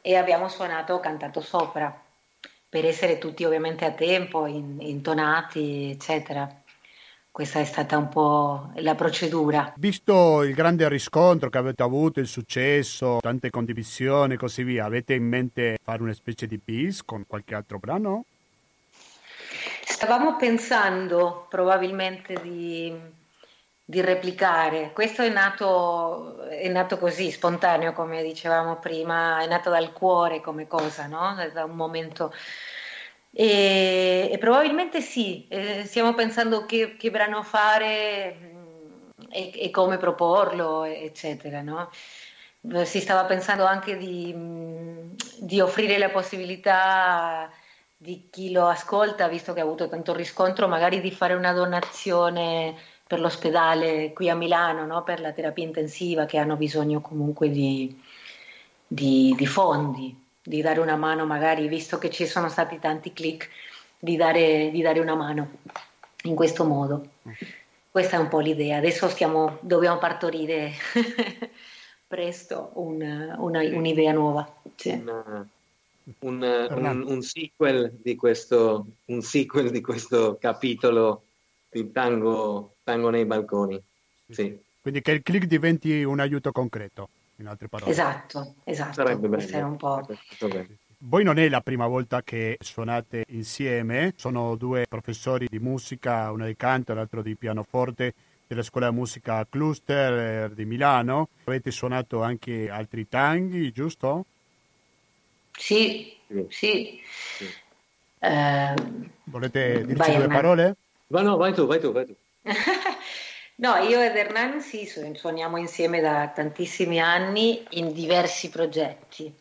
e 0.02 0.16
abbiamo 0.16 0.50
suonato 0.50 0.94
o 0.94 1.00
cantato 1.00 1.42
sopra 1.42 2.08
per 2.70 2.86
essere 2.86 3.18
tutti 3.18 3.44
ovviamente 3.44 3.86
a 3.86 3.92
tempo, 3.92 4.46
in, 4.46 4.78
intonati, 4.80 5.90
eccetera. 5.92 6.48
Questa 7.32 7.60
è 7.60 7.64
stata 7.64 7.98
un 7.98 8.10
po' 8.10 8.72
la 8.76 8.96
procedura. 8.96 9.74
Visto 9.78 10.44
il 10.44 10.54
grande 10.54 10.88
riscontro 10.90 11.50
che 11.50 11.58
avete 11.58 11.84
avuto, 11.84 12.20
il 12.20 12.28
successo, 12.28 13.18
tante 13.22 13.50
condivisioni 13.50 14.34
e 14.34 14.38
così 14.38 14.64
via, 14.64 14.86
avete 14.86 15.14
in 15.14 15.24
mente 15.24 15.78
fare 15.82 16.02
una 16.02 16.14
specie 16.14 16.48
di 16.48 16.60
bis 16.64 17.04
con 17.04 17.26
qualche 17.26 17.56
altro 17.56 17.80
brano? 17.80 18.26
Stavamo 19.84 20.36
pensando 20.36 21.48
probabilmente 21.50 22.40
di 22.42 22.94
di 23.90 24.02
replicare. 24.02 24.92
Questo 24.94 25.24
è 25.24 25.30
nato, 25.30 26.44
è 26.48 26.68
nato, 26.68 27.00
così, 27.00 27.32
spontaneo, 27.32 27.92
come 27.92 28.22
dicevamo 28.22 28.78
prima, 28.78 29.42
è 29.42 29.48
nato 29.48 29.72
dal 29.72 29.94
cuore 29.94 30.42
come 30.42 30.68
cosa, 30.68 31.08
no? 31.08 31.36
da 31.52 31.64
un 31.64 31.76
momento. 31.76 32.32
E, 33.32 34.30
e 34.32 34.38
probabilmente 34.38 35.02
sì, 35.02 35.48
eh, 35.50 35.86
stiamo 35.86 36.14
pensando 36.14 36.68
che, 36.68 36.98
che 36.98 37.10
brano 37.10 37.42
fare 37.42 38.38
mm, 38.40 39.22
e, 39.32 39.52
e, 39.56 39.70
come 39.72 39.98
proporlo, 39.98 40.84
eccetera. 40.84 41.64
No? 41.64 41.90
Si 42.84 43.00
stava 43.00 43.26
pensando 43.26 43.66
anche 43.66 43.98
di, 43.98 44.32
mm, 44.36 45.14
di 45.40 45.60
offrire 45.62 45.98
la 45.98 46.10
possibilità 46.12 47.52
di 47.98 48.28
chi 48.30 48.52
lo 48.52 48.68
ascolta, 48.68 49.28
visto 49.28 49.54
che 49.54 49.62
ha 49.62 49.64
avuto 49.64 49.90
tanto 49.90 50.14
riscontro, 50.14 50.68
magari 50.68 51.02
di 51.02 51.12
fare 51.12 51.34
una 51.34 51.54
donazione 51.54 52.76
per 53.10 53.20
l'ospedale 53.20 54.14
qui 54.14 54.30
a 54.30 54.36
Milano, 54.36 54.86
no? 54.86 55.02
per 55.02 55.20
la 55.20 55.32
terapia 55.32 55.64
intensiva, 55.64 56.28
che 56.28 56.38
hanno 56.38 56.58
bisogno 56.58 57.02
comunque 57.02 57.50
di, 57.50 58.00
di, 58.86 59.34
di, 59.36 59.46
fondi, 59.48 60.16
di 60.44 60.62
dare 60.62 60.80
una 60.80 60.96
mano 60.96 61.26
magari, 61.26 61.68
visto 61.68 61.98
che 61.98 62.12
ci 62.12 62.28
sono 62.28 62.50
stati 62.50 62.78
tanti 62.78 63.12
click, 63.12 63.50
di 63.98 64.16
dare, 64.16 64.70
di 64.70 64.84
dare 64.84 65.00
una 65.00 65.16
mano 65.16 65.50
in 66.26 66.36
questo 66.36 66.66
modo. 66.66 67.14
Questa 67.90 68.18
è 68.18 68.20
un 68.20 68.28
po' 68.28 68.42
l'idea. 68.42 68.78
Adesso 68.78 69.10
stiamo, 69.10 69.58
dobbiamo 69.62 69.98
partorire 69.98 70.74
presto 72.06 72.70
un, 72.76 73.02
una, 73.40 73.60
un'idea 73.62 74.12
nuova. 74.12 74.56
Sì. 74.76 74.92
Un, 74.92 75.48
un, 76.20 77.04
un, 77.08 77.22
sequel 77.24 77.92
di 78.04 78.16
questo, 78.16 78.86
un 79.06 79.22
sequel 79.24 79.72
di 79.72 79.82
questo 79.82 80.38
capitolo 80.40 81.24
di 81.72 81.92
tango 81.92 82.76
stanno 82.90 83.10
nei 83.10 83.26
balconi. 83.26 83.82
Sì. 84.30 84.60
Quindi 84.82 85.02
che 85.02 85.12
il 85.12 85.22
click 85.22 85.46
diventi 85.46 86.04
un 86.04 86.20
aiuto 86.20 86.52
concreto, 86.52 87.10
in 87.38 87.48
altre 87.48 87.68
parole. 87.68 87.92
Esatto, 87.92 88.56
esatto. 88.64 88.94
Sarebbe 88.94 89.28
bello. 89.28 89.68
Un 89.68 89.78
po'... 89.78 90.08
Voi 91.02 91.24
non 91.24 91.38
è 91.38 91.48
la 91.48 91.62
prima 91.62 91.88
volta 91.88 92.24
che 92.24 92.58
suonate 92.60 93.24
insieme, 93.30 94.14
sono 94.18 94.56
due 94.56 94.86
professori 94.90 95.48
di 95.48 95.60
musica, 95.60 96.30
uno 96.32 96.46
di 96.46 96.56
canto 96.58 96.92
e 96.92 96.96
l'altro 96.96 97.22
di 97.22 97.36
pianoforte 97.36 98.14
della 98.46 98.64
scuola 98.64 98.90
di 98.90 98.96
musica 98.96 99.46
Cluster 99.48 100.50
di 100.50 100.66
Milano. 100.66 101.30
Avete 101.46 101.72
suonato 101.72 102.22
anche 102.22 102.70
altri 102.70 103.08
tanghi, 103.08 103.72
giusto? 103.72 104.26
Sì, 105.52 106.18
sì. 106.50 107.00
sì. 107.38 107.50
Eh, 108.20 108.74
Volete 109.24 109.86
dirci 109.86 110.16
due 110.16 110.28
parole? 110.28 110.76
Va, 111.08 111.22
no, 111.22 111.38
vai 111.38 111.54
tu, 111.54 111.66
vai 111.66 111.80
tu, 111.80 111.94
vai 111.94 112.06
tu. 112.06 112.16
no, 113.56 113.76
io 113.78 114.02
ed 114.02 114.16
Hernan 114.16 114.62
sì, 114.62 114.86
suoniamo 114.86 115.58
insieme 115.58 116.00
da 116.02 116.30
tantissimi 116.34 117.00
anni 117.00 117.66
in 117.72 117.92
diversi 117.94 118.50
progetti. 118.50 119.34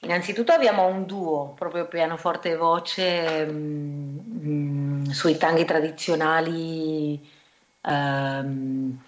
Innanzitutto 0.00 0.52
abbiamo 0.52 0.86
un 0.86 1.06
duo, 1.06 1.54
proprio 1.56 1.88
pianoforte 1.88 2.50
e 2.50 2.56
voce, 2.56 3.44
mh, 3.46 3.50
mm, 3.50 5.00
mh, 5.00 5.10
sui 5.10 5.36
tanghi 5.36 5.64
tradizionali, 5.64 7.28
um, 7.82 9.02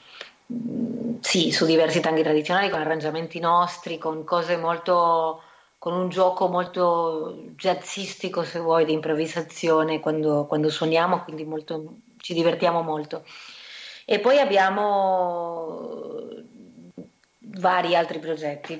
sì, 1.20 1.52
su 1.52 1.64
diversi 1.64 2.00
tanghi 2.00 2.22
tradizionali, 2.22 2.70
con 2.70 2.80
arrangiamenti 2.80 3.38
nostri, 3.38 3.98
con 3.98 4.24
cose 4.24 4.56
molto 4.56 5.42
con 5.80 5.94
un 5.94 6.10
gioco 6.10 6.46
molto 6.48 7.44
jazzistico, 7.56 8.44
se 8.44 8.58
vuoi, 8.58 8.84
di 8.84 8.92
improvvisazione 8.92 9.98
quando, 9.98 10.44
quando 10.44 10.68
suoniamo, 10.68 11.22
quindi 11.24 11.44
molto, 11.44 12.00
ci 12.20 12.34
divertiamo 12.34 12.82
molto. 12.82 13.24
E 14.04 14.18
poi 14.18 14.38
abbiamo 14.38 16.28
vari 17.38 17.96
altri 17.96 18.18
progetti. 18.18 18.76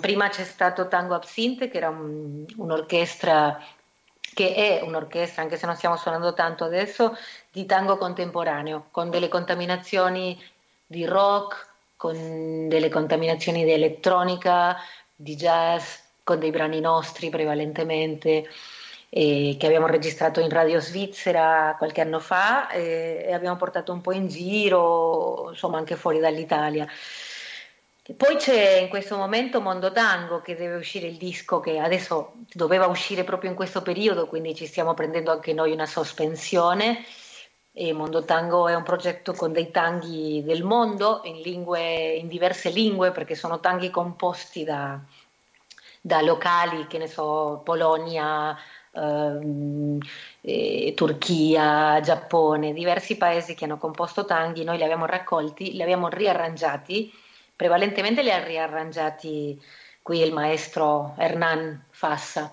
Prima 0.00 0.28
c'è 0.28 0.44
stato 0.44 0.88
Tango 0.88 1.14
Absinte, 1.14 1.68
che 1.68 1.76
era 1.76 1.88
un, 1.88 2.44
un'orchestra 2.56 3.60
che 4.36 4.54
è 4.54 4.82
un'orchestra, 4.82 5.40
anche 5.42 5.56
se 5.56 5.64
non 5.64 5.76
stiamo 5.76 5.96
suonando 5.96 6.34
tanto 6.34 6.64
adesso, 6.64 7.16
di 7.50 7.64
tango 7.64 7.96
contemporaneo, 7.96 8.88
con 8.90 9.08
delle 9.08 9.28
contaminazioni 9.28 10.38
di 10.84 11.06
rock, 11.06 11.66
con 11.96 12.68
delle 12.68 12.90
contaminazioni 12.90 13.64
di 13.64 13.72
elettronica, 13.72 14.76
di 15.14 15.36
jazz, 15.36 16.00
con 16.22 16.38
dei 16.38 16.50
brani 16.50 16.80
nostri 16.80 17.30
prevalentemente 17.30 18.46
eh, 19.08 19.56
che 19.58 19.66
abbiamo 19.66 19.86
registrato 19.86 20.40
in 20.40 20.48
Radio 20.50 20.80
Svizzera 20.80 21.74
qualche 21.78 22.00
anno 22.00 22.18
fa 22.18 22.68
eh, 22.70 23.24
e 23.26 23.32
abbiamo 23.32 23.56
portato 23.56 23.92
un 23.92 24.00
po' 24.00 24.12
in 24.12 24.28
giro, 24.28 25.48
insomma 25.50 25.78
anche 25.78 25.96
fuori 25.96 26.18
dall'Italia. 26.18 26.86
Poi 28.16 28.36
c'è 28.36 28.78
in 28.78 28.88
questo 28.88 29.16
momento 29.16 29.60
Mondo 29.60 29.90
Tango 29.90 30.40
che 30.40 30.54
deve 30.54 30.76
uscire 30.76 31.08
il 31.08 31.16
disco 31.16 31.58
che 31.58 31.78
adesso 31.78 32.34
doveva 32.52 32.86
uscire 32.86 33.24
proprio 33.24 33.50
in 33.50 33.56
questo 33.56 33.82
periodo, 33.82 34.28
quindi 34.28 34.54
ci 34.54 34.66
stiamo 34.66 34.94
prendendo 34.94 35.32
anche 35.32 35.52
noi 35.52 35.72
una 35.72 35.86
sospensione. 35.86 37.04
E 37.72 37.92
Mondo 37.92 38.24
Tango 38.24 38.68
è 38.68 38.74
un 38.74 38.84
progetto 38.84 39.32
con 39.34 39.52
dei 39.52 39.70
tanghi 39.70 40.42
del 40.44 40.62
mondo 40.62 41.20
in, 41.24 41.40
lingue, 41.40 42.14
in 42.14 42.28
diverse 42.28 42.70
lingue 42.70 43.10
perché 43.10 43.34
sono 43.34 43.60
tanghi 43.60 43.90
composti 43.90 44.64
da, 44.64 44.98
da 46.00 46.22
locali, 46.22 46.86
che 46.86 46.98
ne 46.98 47.08
so, 47.08 47.60
Polonia, 47.64 48.56
ehm, 48.96 49.98
eh, 50.40 50.92
Turchia, 50.94 52.00
Giappone, 52.00 52.72
diversi 52.72 53.16
paesi 53.16 53.54
che 53.54 53.64
hanno 53.64 53.78
composto 53.78 54.24
tanghi, 54.24 54.64
noi 54.64 54.78
li 54.78 54.84
abbiamo 54.84 55.06
raccolti, 55.06 55.72
li 55.72 55.82
abbiamo 55.82 56.08
riarrangiati, 56.08 57.12
prevalentemente 57.54 58.22
li 58.22 58.30
ha 58.30 58.42
riarrangiati 58.42 59.60
qui 60.02 60.20
il 60.20 60.32
maestro 60.32 61.14
Hernan 61.18 61.84
Fassa 61.90 62.52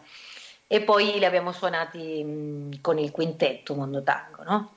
e 0.67 0.81
poi 0.81 1.19
li 1.19 1.25
abbiamo 1.25 1.51
suonati 1.51 2.23
mh, 2.23 2.81
con 2.81 2.97
il 2.97 3.11
quintetto 3.11 3.75
Mondo 3.75 4.01
Tango, 4.01 4.43
no? 4.43 4.73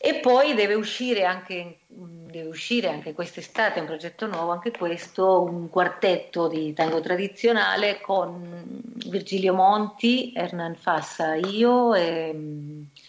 E 0.00 0.14
poi 0.16 0.54
deve 0.54 0.74
uscire 0.74 1.24
anche, 1.24 1.78
deve 2.30 2.48
uscire 2.48 2.88
anche 2.88 3.12
quest'estate 3.12 3.80
un 3.80 3.86
progetto 3.86 4.26
nuovo, 4.26 4.50
anche 4.50 4.70
questo, 4.70 5.42
un 5.42 5.68
quartetto 5.68 6.48
di 6.48 6.72
tango 6.72 7.00
tradizionale 7.00 8.00
con 8.00 8.80
Virgilio 9.08 9.54
Monti, 9.54 10.32
Hernan 10.34 10.74
Fassa, 10.74 11.34
io 11.34 11.94
e, 11.94 12.34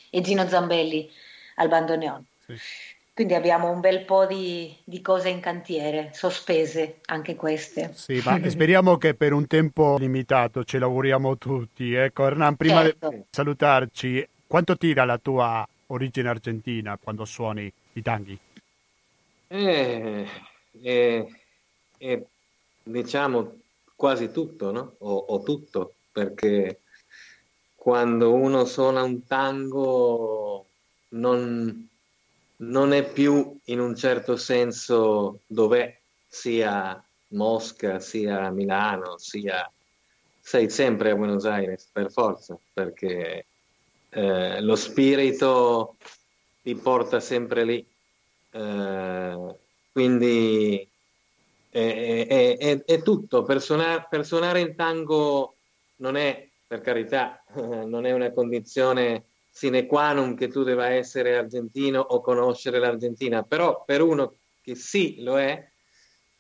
e 0.10 0.22
Gino 0.22 0.48
Zambelli 0.48 1.10
al 1.56 1.68
bandoneon. 1.68 2.26
Sì. 2.46 2.56
quindi 3.14 3.36
abbiamo 3.36 3.70
un 3.70 3.80
bel 3.80 4.06
po' 4.06 4.26
di, 4.26 4.76
di, 4.84 5.02
cose 5.02 5.30
in 5.30 5.40
cantiere, 5.40 6.10
sospese 6.14 7.00
anche 7.06 7.36
queste. 7.36 7.92
Sì, 7.94 8.22
ma 8.24 8.40
speriamo 8.50 8.98
che 8.98 9.14
per 9.14 9.34
un 9.34 9.46
tempo 9.46 9.98
limitato 9.98 10.64
ce 10.64 10.80
l'auguriamo 10.80 11.38
tutti. 11.38 11.94
Ecco, 11.94 12.26
Hernan, 12.26 12.56
prima 12.56 12.82
certo. 12.82 13.10
di 13.10 13.22
salutarci, 13.30 14.28
quanto 14.48 14.78
tira 14.78 15.06
la 15.06 15.18
tua 15.18 15.68
origine 15.88 16.30
argentina 16.30 16.98
quando 17.02 17.26
suoni 17.26 17.72
i 17.94 18.02
tanghi? 18.02 18.40
Eh, 19.52 20.28
eh, 20.84 21.28
eh, 21.98 22.26
diciamo 22.84 23.60
quasi 23.96 24.32
tutto, 24.32 24.72
no? 24.72 24.96
O, 25.00 25.16
o 25.30 25.42
tutto, 25.44 25.96
perché 26.12 26.82
quando 27.76 28.34
uno 28.34 28.66
suona 28.66 29.02
un 29.04 29.26
tango 29.26 30.68
non 31.10 31.88
non 32.62 32.92
è 32.92 33.10
più 33.12 33.58
in 33.66 33.80
un 33.80 33.96
certo 33.96 34.36
senso 34.36 35.40
dov'è, 35.48 35.98
sia 36.28 37.02
Mosca, 37.30 38.00
sia 38.00 38.50
Milano, 38.52 39.18
sia... 39.18 39.70
sei 40.42 40.70
sempre 40.70 41.12
a 41.12 41.16
Buenos 41.16 41.46
Aires, 41.46 41.88
per 41.92 42.12
forza, 42.12 42.58
perché 42.74 43.46
eh, 44.10 44.62
lo 44.62 44.76
spirito 44.76 45.96
ti 46.62 46.76
porta 46.76 47.20
sempre 47.22 47.64
lì. 47.64 47.86
Eh, 48.52 49.56
quindi 49.92 50.90
è, 51.70 52.26
è, 52.28 52.58
è, 52.58 52.84
è 52.84 53.02
tutto, 53.02 53.44
per 53.44 53.62
suonare, 53.62 54.08
per 54.10 54.26
suonare 54.26 54.60
in 54.62 54.76
tango 54.76 55.56
non 55.98 56.16
è, 56.16 56.48
per 56.66 56.82
carità, 56.82 57.44
non 57.56 58.06
è 58.06 58.12
una 58.12 58.32
condizione 58.32 59.26
sine 59.52 59.86
qua 59.86 60.14
non 60.14 60.36
che 60.36 60.48
tu 60.48 60.64
debba 60.64 60.90
essere 60.90 61.36
argentino 61.38 62.00
o 62.00 62.22
conoscere 62.22 62.80
l'Argentina, 62.80 63.44
però 63.44 63.84
per 63.84 64.02
uno 64.02 64.36
che 64.62 64.76
sì 64.76 65.22
lo 65.22 65.38
è, 65.38 65.70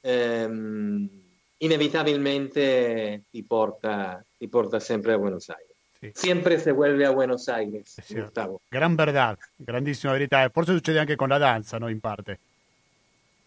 ehm, 0.01 1.10
inevitabilmente 1.57 3.26
ti 3.30 3.43
porta, 3.43 4.24
ti 4.38 4.47
porta 4.47 4.80
sempre 4.80 5.14
a 5.14 5.18
Buenos 5.18 5.49
Aires. 5.49 5.68
Sí. 6.00 6.12
Siempre 6.14 6.60
se 6.60 6.72
vuelve 6.72 7.06
a 7.06 7.10
Buenos 7.10 7.50
Aires, 7.50 8.02
Gustavo. 8.08 8.62
Gran 8.70 8.95
verdad, 8.95 9.38
grandissima 9.58 10.14
verità. 10.14 10.47
Forse 10.50 10.72
succede 10.74 11.00
anche 11.00 11.18
con 11.18 11.28
la 11.28 11.38
danza, 11.38 11.78
no? 11.78 11.89
In 11.89 12.00
parte. 12.00 12.39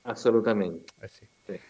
Assolutamente. 0.03 0.92
Eh 1.00 1.09
sì. 1.09 1.26
Sì. 1.46 1.61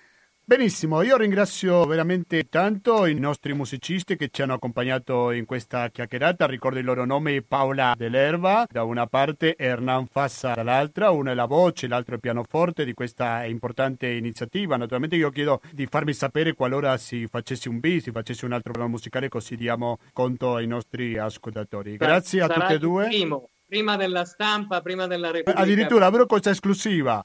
Benissimo, 0.45 1.03
io 1.03 1.16
ringrazio 1.16 1.84
veramente 1.84 2.49
tanto 2.49 3.07
i 3.07 3.14
nostri 3.14 3.55
musicisti 3.55 4.16
che 4.16 4.28
ci 4.32 4.43
hanno 4.43 4.55
accompagnato 4.55 5.30
in 5.30 5.45
questa 5.47 5.88
chiacchierata. 5.88 6.47
Ricordo 6.47 6.80
i 6.80 6.82
loro 6.82 7.05
nomi: 7.05 7.43
Paola 7.43 7.95
Dell'Erba 7.97 8.66
da 8.68 8.82
una 8.82 9.07
parte 9.07 9.55
e 9.55 9.66
Hernan 9.66 10.09
Fassa 10.09 10.53
dall'altra. 10.53 11.11
Uno 11.11 11.30
è 11.30 11.34
la 11.34 11.45
voce, 11.45 11.86
l'altro 11.86 12.14
è 12.14 12.16
il 12.16 12.22
pianoforte 12.22 12.84
di 12.84 12.93
questa 12.93 13.45
importante 13.45 14.09
iniziativa. 14.09 14.76
Naturalmente, 14.76 15.14
io 15.14 15.30
chiedo 15.30 15.61
di 15.70 15.86
farmi 15.86 16.12
sapere 16.12 16.55
qualora 16.55 16.97
si 16.97 17.28
facesse 17.28 17.68
un 17.68 17.78
bis, 17.78 18.03
si 18.03 18.11
facesse 18.11 18.45
un 18.45 18.53
altro 18.53 18.72
programma 18.72 18.97
musicale, 18.97 19.28
così 19.28 19.55
diamo 19.55 19.99
conto 20.12 20.57
ai 20.57 20.66
nostri 20.66 21.16
ascoltatori. 21.16 21.97
Grazie 21.97 22.43
a 22.43 22.49
tutte 22.49 22.74
e 22.74 22.78
due. 22.78 23.07
Primo, 23.07 23.49
prima 23.64 23.97
della 23.97 24.24
stampa, 24.24 24.82
prima 24.82 25.07
della 25.07 25.30
Repubblica. 25.30 25.61
Addirittura 25.61 26.07
avrò 26.07 26.26
questa 26.26 26.51
esclusiva. 26.51 27.24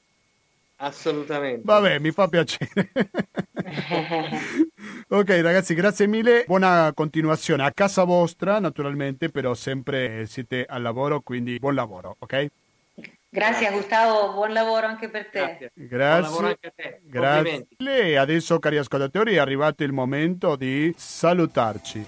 Assolutamente. 0.80 1.62
Vabbè, 1.64 1.98
mi 1.98 2.12
fa 2.12 2.28
piacere. 2.28 2.92
ok 5.08 5.28
ragazzi, 5.28 5.74
grazie 5.74 6.06
mille. 6.06 6.44
Buona 6.46 6.92
continuazione 6.94 7.64
a 7.64 7.72
casa 7.72 8.04
vostra, 8.04 8.60
naturalmente, 8.60 9.28
però 9.28 9.54
sempre 9.54 10.26
siete 10.26 10.64
al 10.68 10.82
lavoro, 10.82 11.20
quindi 11.20 11.58
buon 11.58 11.74
lavoro, 11.74 12.14
ok? 12.20 12.46
Grazie 13.30 13.70
Gustavo, 13.72 14.32
buon 14.32 14.52
lavoro 14.52 14.86
anche 14.86 15.10
per 15.10 15.28
te. 15.30 15.70
Grazie. 15.74 15.74
Buon 15.74 16.20
lavoro 16.20 16.46
anche 16.46 16.66
a 16.68 16.72
te. 16.74 17.00
Grazie. 17.02 18.18
Adesso, 18.18 18.58
cari 18.58 18.78
ascoltatori, 18.78 19.34
è 19.34 19.38
arrivato 19.38 19.82
il 19.82 19.92
momento 19.92 20.54
di 20.54 20.94
salutarci. 20.96 22.06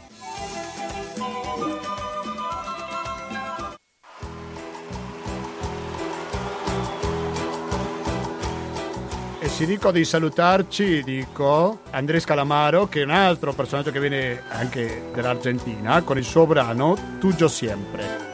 E 9.43 9.49
se 9.49 9.65
dico 9.65 9.91
di 9.91 10.05
salutarci, 10.05 11.03
dico 11.03 11.81
Andrés 11.93 12.27
Calamaro, 12.27 12.89
che 12.89 13.01
è 13.01 13.05
un 13.05 13.11
altro 13.11 13.55
personaggio 13.55 13.91
che 13.91 13.99
viene 13.99 14.43
anche 14.51 15.05
dall'Argentina, 15.15 16.03
con 16.03 16.19
il 16.19 16.25
suo 16.25 16.45
brano 16.45 17.17
Tuyo 17.19 17.49
Siempre. 17.49 18.30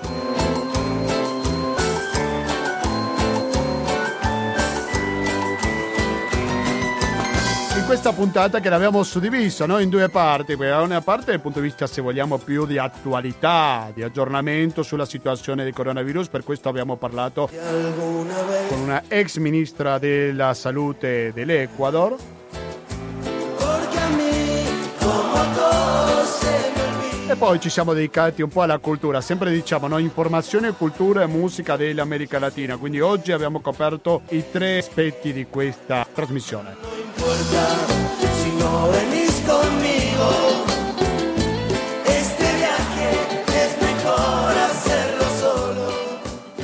Questa 7.87 8.13
puntata 8.13 8.59
che 8.59 8.69
l'abbiamo 8.69 9.05
suddivisa 9.05 9.65
no? 9.65 9.79
in 9.79 9.89
due 9.89 10.09
parti. 10.09 10.55
Una 10.55 11.01
parte 11.01 11.31
dal 11.31 11.41
punto 11.41 11.61
di 11.61 11.67
vista, 11.67 11.87
se 11.87 12.01
vogliamo, 12.01 12.37
più 12.37 12.67
di 12.67 12.79
attualità, 12.79 13.93
di 13.95 14.03
aggiornamento 14.03 14.83
sulla 14.83 15.05
situazione 15.05 15.63
del 15.63 15.73
coronavirus. 15.73 16.27
Per 16.27 16.43
questo 16.43 16.69
abbiamo 16.69 16.97
parlato 16.97 17.49
con 18.69 18.79
una 18.81 19.05
ex 19.07 19.37
ministra 19.37 19.99
della 19.99 20.53
salute 20.53 21.31
dell'Ecuador. 21.33 22.17
E 27.29 27.35
poi 27.37 27.59
ci 27.61 27.71
siamo 27.71 27.93
dedicati 27.93 28.43
un 28.43 28.49
po' 28.49 28.63
alla 28.63 28.79
cultura, 28.79 29.21
sempre 29.21 29.51
diciamo 29.51 29.89
no? 29.89 29.99
informazione, 29.99 30.73
cultura 30.73 31.23
e 31.23 31.27
musica 31.27 31.77
dell'America 31.77 32.39
Latina. 32.39 32.77
Quindi 32.77 33.01
oggi 33.01 33.33
abbiamo 33.33 33.61
coperto 33.61 34.23
i 34.29 34.45
tre 34.51 34.79
aspetti 34.79 35.33
di 35.33 35.47
questa 35.51 36.07
trasmissione 36.13 36.97
importa 37.17 37.87
si 38.35 38.51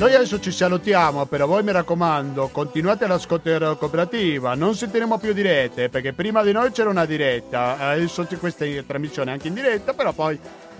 Noi 0.03 0.15
adesso 0.15 0.37
ci 0.41 0.51
salutiamo, 0.51 1.25
però 1.27 1.47
voi 1.47 1.63
mi 1.63 1.71
raccomando, 1.71 2.49
continuate 2.49 3.05
all'ascolto 3.05 3.47
della 3.47 3.75
cooperativa, 3.75 4.53
non 4.53 4.75
sentiremo 4.75 5.17
più 5.17 5.31
dirette, 5.31 5.87
perché 5.87 6.11
prima 6.11 6.43
di 6.43 6.51
noi 6.51 6.73
c'era 6.73 6.89
una 6.89 7.05
diretta, 7.05 7.77
adesso 7.77 8.25
c'è 8.25 8.37
questa 8.37 8.65
trasmissione 8.85 9.31
anche 9.31 9.47
in 9.47 9.53
diretta, 9.53 9.93
però 9.93 10.11
poi 10.11 10.37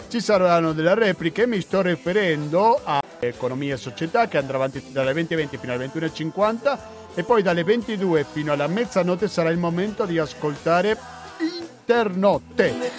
ci 0.09 0.19
saranno 0.19 0.73
delle 0.73 0.93
repliche, 0.93 1.47
mi 1.47 1.61
sto 1.61 1.81
riferendo 1.81 2.81
a 2.83 2.99
Economia 3.19 3.75
e 3.75 3.77
Società 3.77 4.27
che 4.27 4.37
andrà 4.37 4.57
avanti 4.57 4.83
dalle 4.89 5.13
20.20 5.13 5.57
fino 5.57 5.71
alle 5.71 5.85
21.50 5.85 6.77
e 7.15 7.23
poi 7.23 7.41
dalle 7.41 7.63
22 7.63 8.25
fino 8.29 8.51
alla 8.51 8.67
mezzanotte 8.67 9.29
sarà 9.29 9.51
il 9.51 9.57
momento 9.57 10.03
di 10.03 10.19
ascoltare 10.19 10.97
Internotte. 11.39 12.91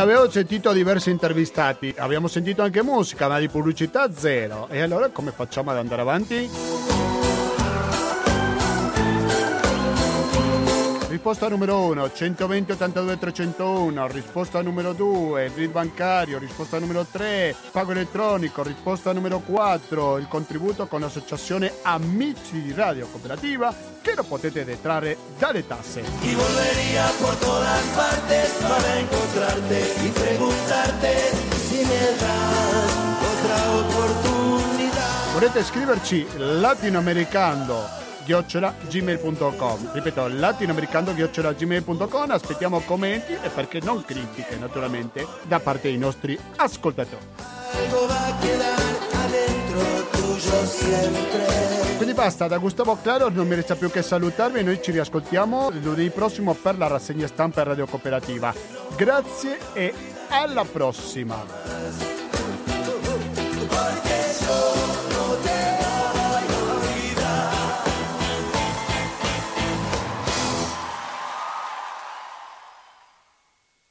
L'avevo 0.00 0.30
sentito 0.30 0.72
diversi 0.72 1.10
intervistati, 1.10 1.94
abbiamo 1.98 2.26
sentito 2.26 2.62
anche 2.62 2.82
musica, 2.82 3.28
ma 3.28 3.38
di 3.38 3.50
pubblicità 3.50 4.10
zero. 4.10 4.66
E 4.70 4.80
allora 4.80 5.10
come 5.10 5.30
facciamo 5.30 5.72
ad 5.72 5.76
andare 5.76 6.00
avanti? 6.00 6.79
Risposta 11.20 11.48
numero 11.48 11.80
1, 11.80 12.12
120 12.14 12.72
82 12.72 13.18
301. 13.18 14.06
Risposta 14.08 14.62
numero 14.62 14.94
2, 14.94 15.44
il 15.44 15.50
RID 15.50 15.70
bancario. 15.70 16.38
Risposta 16.38 16.78
numero 16.78 17.04
3, 17.04 17.54
pago 17.72 17.90
elettronico. 17.90 18.62
Risposta 18.62 19.12
numero 19.12 19.40
4, 19.40 20.16
il 20.16 20.26
contributo 20.28 20.86
con 20.86 21.00
l'associazione 21.00 21.74
Amici 21.82 22.62
di 22.62 22.72
Radio 22.72 23.06
Cooperativa 23.06 23.70
che 24.00 24.14
lo 24.14 24.22
potete 24.22 24.64
detrarre 24.64 25.18
dalle 25.38 25.66
tasse. 25.66 26.00
Y 26.22 26.34
volvería 26.34 27.04
por 27.20 27.36
todas 27.36 27.84
partes 27.94 28.52
para 28.62 28.98
encontrarte 28.98 29.94
y 30.02 30.08
preguntarte 30.08 31.16
si 31.68 31.84
me 31.84 32.16
das 32.18 32.94
otra 33.20 33.70
oportunidad. 33.74 35.32
Volete 35.34 35.62
scriverci 35.64 36.26
latinoamericano 36.38 38.08
gmail.com 38.88 39.90
ripeto 39.92 40.28
latinoamericano-gmail.com 40.28 42.30
aspettiamo 42.30 42.80
commenti 42.80 43.32
e 43.32 43.48
perché 43.48 43.80
non 43.80 44.04
critiche 44.04 44.56
naturalmente 44.56 45.26
da 45.42 45.60
parte 45.60 45.88
dei 45.88 45.98
nostri 45.98 46.38
ascoltatori. 46.56 47.26
Quindi 51.96 52.14
basta 52.14 52.46
da 52.46 52.58
Gustavo 52.58 52.98
Claro 53.02 53.28
non 53.28 53.46
mi 53.46 53.54
resta 53.54 53.74
più 53.74 53.90
che 53.90 54.02
salutarvi. 54.02 54.62
Noi 54.62 54.80
ci 54.82 54.90
riascoltiamo 54.90 55.70
lunedì 55.82 56.10
prossimo 56.10 56.54
per 56.54 56.78
la 56.78 56.86
rassegna 56.86 57.26
stampa 57.26 57.62
Radio 57.62 57.86
Cooperativa. 57.86 58.54
Grazie 58.96 59.58
e 59.74 59.92
alla 60.28 60.64
prossima 60.64 61.80